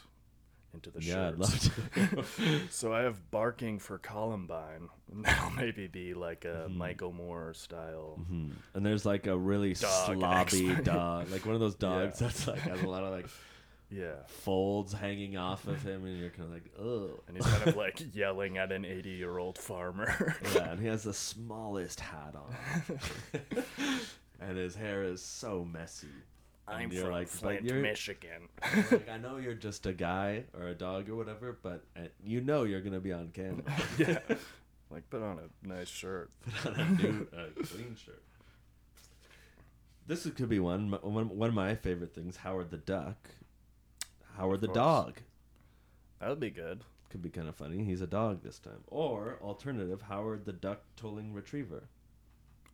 into 0.74 0.90
the 0.90 1.02
Yeah, 1.02 1.28
I'd 1.28 1.38
love 1.38 1.58
to. 1.94 2.61
so 2.70 2.94
I 2.94 3.00
have 3.00 3.30
barking 3.30 3.78
for 3.78 3.98
Columbine. 3.98 4.88
And 5.11 5.24
that'll 5.24 5.50
maybe 5.50 5.87
be 5.87 6.14
like 6.14 6.44
a 6.44 6.66
Mm-hmm. 6.68 6.78
Michael 6.78 7.12
Moore 7.12 7.52
style. 7.54 8.20
Hmm. 8.28 8.50
And 8.74 8.87
there's 8.87 9.04
like 9.04 9.26
a 9.26 9.37
really 9.37 9.74
Dog 9.74 10.18
slobby 10.18 10.82
dog, 10.85 11.30
like 11.30 11.44
one 11.44 11.54
of 11.54 11.61
those 11.61 11.74
dogs 11.74 12.20
Yeah. 12.20 12.28
that's 12.28 12.46
like 12.46 12.61
has 12.61 12.82
a 12.82 12.88
lot 12.88 13.02
of 13.02 13.11
like 13.12 13.26
Yeah. 13.94 14.14
folds 14.26 14.92
hanging 14.92 15.37
off 15.37 15.66
of 15.66 15.83
him, 15.83 16.05
and 16.07 16.18
you're 16.18 16.31
kind 16.31 16.44
of 16.48 16.55
like, 16.55 16.70
oh. 16.81 17.20
And 17.28 17.37
he's 17.37 17.46
kind 17.46 17.68
of 17.68 17.76
like 17.76 18.14
yelling 18.14 18.57
at 18.59 18.72
an 18.72 18.85
80 18.85 19.11
year 19.11 19.37
old 19.38 19.59
farmer. 19.59 20.37
Yeah, 20.55 20.70
and 20.72 20.81
he 20.81 20.87
has 20.87 21.02
the 21.02 21.12
smallest 21.14 22.00
hat 22.00 22.35
on, 22.35 22.98
and 24.40 24.57
his 24.57 24.74
hair 24.74 25.02
is 25.05 25.22
so 25.22 25.64
messy. 25.70 26.09
I'm 26.68 26.83
And 26.83 26.92
you're 26.92 27.05
from 27.05 27.12
like, 27.12 27.28
Flint, 27.28 27.64
you're- 27.64 27.83
Michigan. 27.83 28.48
like, 28.90 29.09
I 29.11 29.18
know 29.18 29.37
you're 29.37 29.55
just 29.55 29.85
a 29.87 29.92
guy 29.92 30.44
or 30.59 30.68
a 30.68 30.74
dog 30.74 31.09
or 31.11 31.16
whatever, 31.16 31.59
but 31.62 31.85
uh, 31.96 32.02
you 32.24 32.40
know 32.40 32.62
you're 32.62 32.81
gonna 32.81 33.00
be 33.00 33.12
on 33.12 33.28
camera. 33.35 33.62
yeah. 33.98 34.18
Like, 34.90 35.09
put 35.11 35.22
on 35.22 35.38
a 35.38 35.66
nice 35.66 35.88
shirt. 35.88 36.31
Put 36.62 36.74
on 36.78 36.81
a 36.81 37.02
new 37.02 37.26
uh, 37.37 37.46
clean 37.64 37.96
shirt. 37.96 38.22
This 40.07 40.28
could 40.28 40.48
be 40.48 40.59
one. 40.61 40.90
One 41.02 41.28
one 41.37 41.48
of 41.48 41.55
my 41.55 41.74
favorite 41.76 42.14
things. 42.14 42.37
Howard 42.37 42.70
the 42.70 42.76
Duck. 42.76 43.16
Howard 44.37 44.61
the 44.61 44.68
course. 44.68 44.77
dog. 44.77 45.14
That 46.21 46.29
would 46.29 46.40
be 46.40 46.51
good. 46.51 46.85
Could 47.11 47.23
be 47.23 47.31
kind 47.31 47.49
of 47.49 47.57
funny. 47.57 47.85
He's 47.85 48.01
a 48.01 48.07
dog 48.07 48.42
this 48.42 48.59
time. 48.59 48.83
Or 48.87 49.38
alternative, 49.42 50.03
Howard 50.03 50.45
the 50.45 50.53
Duck 50.53 50.83
tolling 50.97 51.33
retriever. 51.35 51.85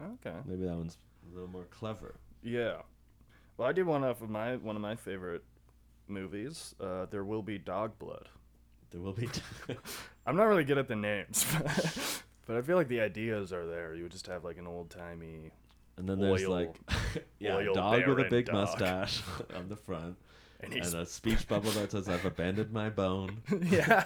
Okay. 0.01 0.37
Maybe 0.47 0.65
that 0.65 0.77
one's 0.77 0.97
a 1.31 1.35
little 1.35 1.51
more 1.51 1.65
clever. 1.71 2.15
Yeah. 2.43 2.83
Well, 3.57 3.69
I 3.69 3.73
did 3.73 3.87
one 3.87 4.05
off 4.05 4.23
of 4.23 4.31
my 4.31 4.57
one 4.57 4.77
of 4.77 4.83
my 4.83 4.95
favorite 4.95 5.43
movies. 6.07 6.75
Uh, 6.81 7.07
there 7.11 7.25
will 7.25 7.43
be 7.43 7.59
dog 7.59 7.99
blood. 7.99 8.29
There 8.91 9.01
will 9.01 9.13
be. 9.13 9.29
I'm 10.27 10.37
not 10.37 10.45
really 10.45 10.65
good 10.65 10.79
at 10.79 10.87
the 10.89 10.97
names, 10.97 11.45
but 12.47 12.57
I 12.57 12.63
feel 12.63 12.77
like 12.77 12.89
the 12.89 13.01
ideas 13.01 13.53
are 13.53 13.67
there. 13.67 13.95
You 13.95 14.05
would 14.05 14.13
just 14.13 14.29
have 14.29 14.45
like 14.45 14.59
an 14.59 14.67
old 14.67 14.91
timey. 14.91 15.51
And 15.97 16.09
then 16.09 16.21
there's 16.21 16.45
Oil- 16.45 16.51
like, 16.51 16.77
yeah, 17.41 17.61
dog 17.75 18.07
with 18.07 18.21
a 18.21 18.31
big 18.31 18.47
dog. 18.47 18.55
mustache 18.55 19.21
on 19.57 19.69
the 19.69 19.75
front, 19.75 20.17
And 20.61 20.73
and, 20.75 20.95
a 20.95 21.07
speech 21.07 21.47
bubble 21.47 21.71
that 21.73 21.93
says 21.93 22.09
"I've 22.09 22.25
abandoned 22.25 22.73
my 22.73 22.91
bone." 22.91 23.43
yeah. 23.71 24.03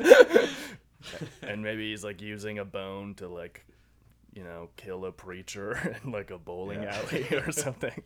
and 1.43 1.62
maybe 1.62 1.91
he's 1.91 2.05
like 2.05 2.21
using 2.21 2.59
a 2.59 2.65
bone 2.65 3.15
to 3.15 3.29
like, 3.29 3.65
you 4.35 4.45
know, 4.45 4.69
kill 4.77 5.05
a 5.07 5.12
preacher 5.12 5.97
in 6.05 6.12
like 6.12 6.31
a 6.31 6.38
bowling 6.38 6.83
Yeah. 6.83 6.97
alley 7.11 7.27
or 7.37 7.51
something. 7.53 8.03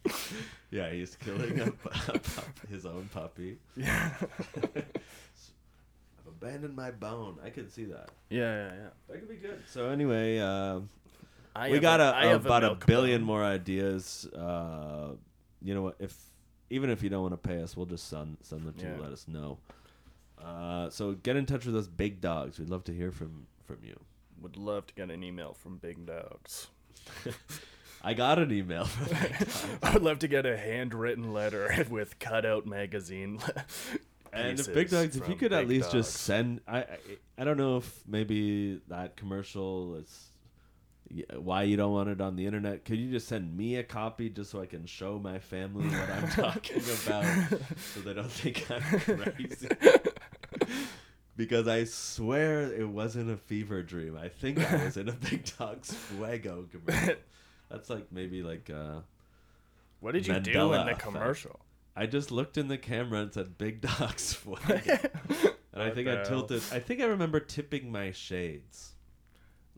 Yeah, 0.71 0.91
he's 0.91 1.17
killing 1.17 1.59
a, 1.61 1.67
a 1.67 2.19
pup, 2.19 2.47
his 2.71 2.87
own 2.87 3.09
puppy. 3.13 3.59
Yeah. 3.77 4.13
I've 4.77 4.85
abandoned 6.29 6.77
my 6.77 6.91
bone. 6.91 7.39
I 7.45 7.51
could 7.51 7.71
see 7.73 7.85
that. 7.87 8.11
Yeah, 8.31 8.69
yeah, 8.69 8.73
yeah. 8.75 8.89
That 9.09 9.19
could 9.19 9.29
be 9.29 9.37
good. 9.37 9.63
So 9.69 9.89
anyway, 9.91 10.39
uh, 10.39 10.81
I 11.55 11.71
we 11.71 11.79
got 11.81 12.01
a- 12.01 12.13
a, 12.13 12.15
I 12.15 12.27
have 12.27 12.45
a 12.45 12.49
about 12.49 12.65
a, 12.65 12.75
billion 12.87 13.23
bone. 13.23 13.27
more 13.27 13.45
ideas. 13.45 14.27
Uh, 14.27 15.13
you 15.63 15.75
know 15.75 15.83
what? 15.83 15.97
If 15.99 16.15
even 16.71 16.91
if 16.91 17.03
you 17.03 17.09
don't 17.09 17.23
want 17.23 17.35
to 17.35 17.49
pay 17.49 17.63
us, 17.63 17.77
we'll 17.77 17.87
just 17.87 18.09
send 18.09 18.39
send 18.43 18.63
them 18.63 18.75
to 18.75 18.85
you. 18.87 18.93
Yeah. 18.93 19.03
Let 19.03 19.13
us 19.13 19.27
know. 19.29 19.59
Uh, 20.43 20.91
so 20.91 21.13
get 21.13 21.37
in 21.37 21.47
touch 21.47 21.65
with 21.67 21.77
us, 21.77 21.87
big 21.87 22.21
dogs. 22.21 22.59
We'd 22.59 22.69
love 22.69 22.85
to 22.85 22.93
hear 22.93 23.11
from 23.11 23.47
from 23.65 23.79
you. 23.83 23.99
Would 24.43 24.57
love 24.57 24.87
to 24.89 24.95
get 24.95 25.11
an 25.11 25.23
email 25.23 25.55
from 25.55 25.79
Big 25.79 26.07
Dogs. 26.07 26.69
I 28.03 28.13
got 28.15 28.39
an 28.39 28.53
email 28.53 28.85
from 28.85 29.07
Big 29.07 29.39
Dogs. 29.39 29.67
I 29.83 29.93
would 29.95 30.03
love 30.03 30.19
to 30.21 30.29
get 30.29 30.45
a 30.45 30.57
handwritten 30.57 31.33
letter 31.33 31.87
with 31.91 32.19
cutout 32.19 32.67
magazine. 32.67 33.41
And 34.33 34.61
if 34.61 34.75
Big 34.75 34.91
Dogs, 34.91 35.17
if 35.17 35.27
you 35.31 35.35
could 35.35 35.55
at 35.55 35.67
least 35.67 35.91
just 35.93 36.13
send, 36.13 36.61
I, 36.69 36.79
I, 36.81 36.99
I 37.39 37.45
don't 37.45 37.57
know 37.57 37.79
if 37.79 38.03
maybe 38.07 38.83
that 38.89 39.17
commercial 39.17 39.95
is 39.95 40.27
why 41.37 41.63
you 41.63 41.77
don't 41.77 41.93
want 41.93 42.09
it 42.09 42.21
on 42.21 42.37
the 42.37 42.47
internet. 42.47 42.85
Could 42.85 42.99
you 42.99 43.11
just 43.11 43.29
send 43.29 43.57
me 43.57 43.77
a 43.77 43.85
copy 43.85 44.29
just 44.29 44.51
so 44.51 44.61
I 44.61 44.67
can 44.67 44.87
show 44.87 45.19
my 45.19 45.39
family 45.39 45.87
what 45.89 46.11
I'm 46.11 46.29
talking 46.31 46.83
about, 47.07 47.25
so 47.95 48.01
they 48.01 48.13
don't 48.15 48.31
think 48.31 48.69
I'm 48.71 48.83
crazy? 49.01 49.69
because 51.37 51.69
I 51.69 51.85
swear 51.85 52.73
it 52.73 52.89
wasn't 52.89 53.31
a 53.31 53.37
fever 53.37 53.83
dream. 53.83 54.17
I 54.17 54.29
think 54.29 54.59
I 54.59 54.85
was 54.85 54.97
in 54.97 55.09
a 55.09 55.13
Big 55.13 55.45
Dog's 55.59 55.93
Fuego 55.93 56.67
commercial. 56.71 57.17
That's 57.71 57.91
like 57.91 58.11
maybe 58.11 58.43
like 58.43 58.71
uh 58.71 59.01
What 60.01 60.13
did 60.13 60.27
you 60.27 60.39
do 60.41 60.73
in 60.73 60.87
the 60.87 60.93
effect. 60.93 60.99
commercial? 61.01 61.61
I 61.95 62.07
just 62.07 62.31
looked 62.31 62.59
in 62.59 62.69
the 62.69 62.79
camera 62.79 63.21
and 63.21 63.33
said 63.33 63.57
Big 63.59 63.81
Dog's 63.81 64.33
Fuego. 64.35 64.99
and 65.73 65.83
I 65.83 65.91
think 65.91 66.09
I 66.09 66.23
tilted 66.25 66.63
I 66.73 66.79
think 66.79 67.01
I 67.01 67.05
remember 67.07 67.41
tipping 67.41 67.91
my 67.93 68.11
shades. 68.13 68.93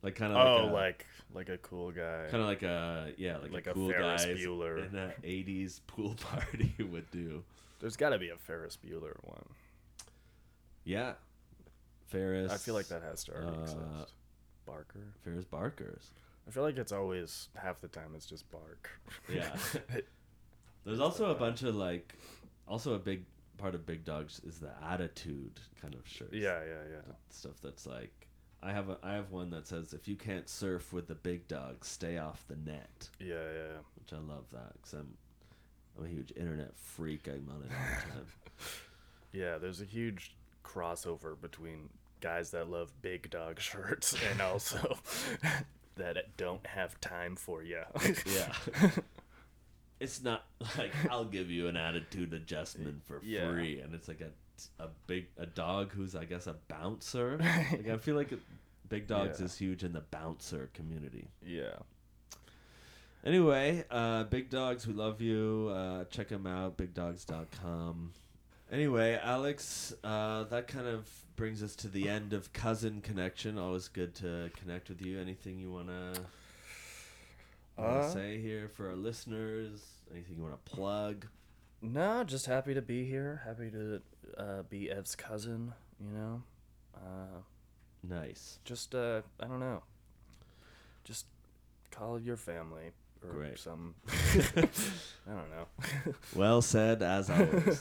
Like 0.03 0.15
kind 0.15 0.33
of 0.33 0.39
Oh, 0.39 0.65
like 0.67 0.71
a, 0.71 0.73
like 0.73 1.07
like 1.35 1.49
a 1.49 1.59
cool 1.59 1.91
guy. 1.91 2.27
kind 2.31 2.43
of 2.43 2.49
like 2.49 2.63
a 2.63 3.13
yeah, 3.17 3.39
like, 3.39 3.53
Like 3.53 3.67
a 3.67 3.71
a 3.71 3.75
cool 3.75 3.91
Ferris 3.91 4.25
guys 4.25 4.39
Bueller. 4.39 4.89
in 4.89 4.97
a 4.99 5.13
80s 5.25 5.81
pool 5.87 6.15
party 6.21 6.75
would 6.91 7.11
do. 7.11 7.43
There's 7.81 7.97
got 7.97 8.11
to 8.11 8.19
be 8.19 8.31
a 8.31 8.37
Ferris 8.37 8.77
Bueller 8.77 9.15
one. 9.23 9.45
Yeah. 10.85 11.13
Ferris. 12.07 12.51
I 12.51 12.57
feel 12.57 12.75
like 12.75 12.89
that 12.89 13.03
has 13.03 13.25
to 13.25 13.35
already 13.35 13.57
uh, 13.59 13.63
exist. 13.63 14.15
Barker. 14.67 15.01
Ferris 15.23 15.45
Barkers. 15.45 16.11
I 16.47 16.51
feel 16.51 16.63
like 16.63 16.79
it's 16.79 16.93
always 16.93 17.49
half 17.55 17.81
the 17.81 17.89
time 17.89 18.13
it's 18.15 18.27
just 18.27 18.51
Bark. 18.51 18.91
Yeah. 19.33 19.55
There's 20.85 21.01
also 21.01 21.31
a 21.31 21.35
bunch 21.35 21.63
of 21.63 21.75
like, 21.75 22.15
also 22.67 22.95
a 22.95 22.99
big 22.99 23.25
part 23.59 23.75
of 23.75 23.85
Big 23.85 24.05
Dogs 24.05 24.41
is 24.47 24.59
the 24.59 24.71
attitude 24.83 25.61
kind 25.83 25.95
of 25.95 26.01
shirts. 26.09 26.33
Yeah, 26.33 26.61
yeah, 26.65 26.83
yeah. 26.91 27.13
Stuff 27.29 27.61
that's 27.63 27.87
like, 27.87 28.18
I 28.63 28.73
have 28.73 28.89
a 28.89 28.99
I 29.03 29.13
have 29.15 29.31
one 29.31 29.51
that 29.51 29.67
says 29.69 29.93
if 29.93 30.09
you 30.09 30.17
can't 30.17 30.49
surf 30.49 30.93
with 30.93 31.07
the 31.09 31.15
big 31.15 31.47
dogs, 31.49 31.87
stay 31.89 32.19
off 32.19 32.45
the 32.49 32.57
net. 32.57 33.09
Yeah, 33.21 33.35
yeah. 33.35 33.77
Which 33.99 34.13
I 34.13 34.17
love 34.17 34.45
that 34.53 34.73
because 34.75 34.95
I'm 34.95 35.15
I'm 35.99 36.05
a 36.05 36.09
huge 36.09 36.33
internet 36.37 36.77
freak. 36.77 37.29
I'm 37.29 37.49
on 37.55 37.63
it 37.63 37.71
all 37.73 37.87
the 38.07 38.13
time. 38.13 38.27
Yeah, 39.31 39.59
there's 39.59 39.83
a 39.83 39.85
huge 39.85 40.35
crossover 40.65 41.39
between 41.39 41.91
guys 42.23 42.51
that 42.53 42.71
love 42.71 42.91
big 43.03 43.29
dog 43.31 43.61
shirts 43.61 44.17
and 44.31 44.41
also 44.41 44.97
that 45.97 46.17
don't 46.39 46.67
have 46.67 46.99
time 47.01 47.37
for 47.37 47.63
you. 47.63 47.83
yeah. 48.27 48.53
It's 50.01 50.23
not 50.23 50.45
like 50.79 50.93
I'll 51.11 51.25
give 51.25 51.51
you 51.51 51.67
an 51.69 51.77
attitude 51.77 52.33
adjustment 52.33 53.05
for 53.05 53.21
Yeah. 53.23 53.51
free, 53.51 53.81
and 53.81 53.95
it's 53.95 54.09
like 54.09 54.21
a 54.21 54.31
a 54.79 54.89
big 55.07 55.27
a 55.39 55.47
dog 55.47 55.93
who's 55.93 56.15
I 56.15 56.25
guess 56.25 56.47
a 56.47 56.57
bouncer. 56.69 57.39
like 57.73 57.89
I 57.89 57.97
feel 57.97 58.17
like 58.17 58.33
Big 58.89 59.07
Dogs 59.07 59.39
Yeah. 59.39 59.47
is 59.47 59.59
huge 59.59 59.85
in 59.85 59.93
the 59.93 60.01
bouncer 60.01 60.71
community. 60.75 61.29
Yeah. 61.45 61.75
Anyway, 63.25 63.85
uh, 63.91 64.25
Big 64.25 64.49
Dogs, 64.49 64.87
we 64.87 64.95
love 64.95 65.21
you. 65.21 65.71
Uh, 65.75 66.05
check 66.05 66.29
them 66.29 66.47
out, 66.47 66.77
bigdogs.com. 66.77 68.13
Anyway, 68.71 69.19
Alex, 69.23 69.93
uh, 70.05 70.45
that 70.45 70.69
kind 70.69 70.87
of 70.87 71.09
brings 71.37 71.63
us 71.63 71.75
to 71.77 71.89
the 71.89 72.09
end 72.09 72.33
of 72.33 72.53
Cousin 72.53 73.01
Connection. 73.01 73.59
Always 73.59 73.89
good 73.89 74.15
to 74.17 74.51
connect 74.57 74.89
with 74.89 75.05
you. 75.05 75.19
Anything 75.21 75.59
you 75.59 75.71
want 75.71 75.89
to 75.89 76.21
Uh, 77.83 78.09
say 78.11 78.41
here 78.41 78.69
for 78.69 78.89
our 78.89 78.97
listeners? 78.97 79.81
Anything 80.13 80.37
you 80.37 80.43
want 80.43 80.55
to 80.65 80.71
plug? 80.71 81.27
No, 81.81 82.25
just 82.25 82.47
happy 82.47 82.75
to 82.75 82.83
be 82.83 83.05
here. 83.05 83.43
Happy 83.45 83.71
to 83.71 84.01
uh, 84.37 84.63
be 84.69 84.91
Ev's 84.91 85.15
cousin, 85.17 85.73
you 86.01 86.11
know? 86.17 86.43
Uh, 86.95 87.41
Nice. 88.09 88.59
just, 88.65 88.95
uh, 88.95 89.23
I 89.41 89.47
don't 89.47 89.61
know. 89.61 89.83
Just 91.05 91.27
call 91.91 92.19
your 92.21 92.37
family 92.37 92.93
or 93.23 93.31
Great. 93.33 93.59
some. 93.59 93.95
I 94.09 94.61
don't 95.27 95.51
know. 95.51 95.67
Well 96.35 96.63
said, 96.63 97.03
as 97.03 97.31
always. 97.31 97.81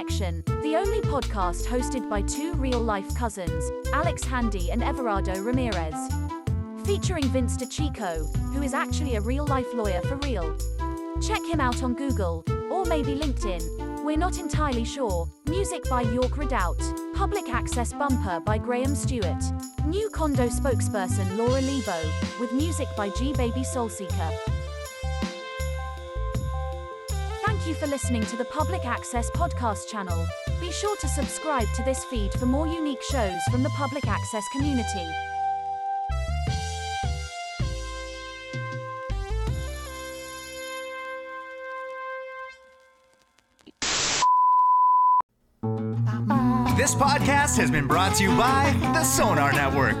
Connection, 0.00 0.42
the 0.62 0.76
only 0.76 1.02
podcast 1.02 1.66
hosted 1.66 2.08
by 2.08 2.22
two 2.22 2.54
real 2.54 2.80
life 2.80 3.14
cousins, 3.14 3.70
Alex 3.92 4.24
Handy 4.24 4.70
and 4.70 4.80
Everardo 4.80 5.44
Ramirez. 5.44 5.94
Featuring 6.86 7.24
Vince 7.24 7.58
DeChico, 7.58 8.34
who 8.54 8.62
is 8.62 8.72
actually 8.72 9.16
a 9.16 9.20
real 9.20 9.46
life 9.46 9.66
lawyer 9.74 10.00
for 10.00 10.16
real. 10.16 10.56
Check 11.20 11.44
him 11.44 11.60
out 11.60 11.82
on 11.82 11.92
Google, 11.92 12.42
or 12.70 12.86
maybe 12.86 13.14
LinkedIn. 13.14 14.02
We're 14.02 14.16
not 14.16 14.38
entirely 14.38 14.86
sure. 14.86 15.28
Music 15.50 15.84
by 15.90 16.00
York 16.00 16.38
Redoubt. 16.38 16.80
Public 17.14 17.50
Access 17.50 17.92
Bumper 17.92 18.40
by 18.40 18.56
Graham 18.56 18.94
Stewart. 18.94 19.44
New 19.84 20.08
Condo 20.08 20.48
spokesperson 20.48 21.36
Laura 21.36 21.60
Lebo, 21.60 22.10
with 22.40 22.54
music 22.54 22.88
by 22.96 23.10
G 23.10 23.34
Baby 23.34 23.60
Soulseeker. 23.60 24.59
You 27.70 27.76
for 27.76 27.86
listening 27.86 28.22
to 28.22 28.36
the 28.36 28.44
Public 28.46 28.84
Access 28.84 29.30
Podcast 29.30 29.86
channel. 29.86 30.26
Be 30.60 30.72
sure 30.72 30.96
to 30.96 31.06
subscribe 31.06 31.68
to 31.76 31.84
this 31.84 32.04
feed 32.04 32.32
for 32.32 32.46
more 32.46 32.66
unique 32.66 33.02
shows 33.02 33.40
from 33.48 33.62
the 33.62 33.68
Public 33.70 34.08
Access 34.08 34.48
community. 34.48 35.06
This 46.76 46.94
podcast 46.96 47.56
has 47.58 47.70
been 47.70 47.86
brought 47.86 48.16
to 48.16 48.24
you 48.24 48.36
by 48.36 48.74
the 48.94 49.04
Sonar 49.04 49.52
Network. 49.52 50.00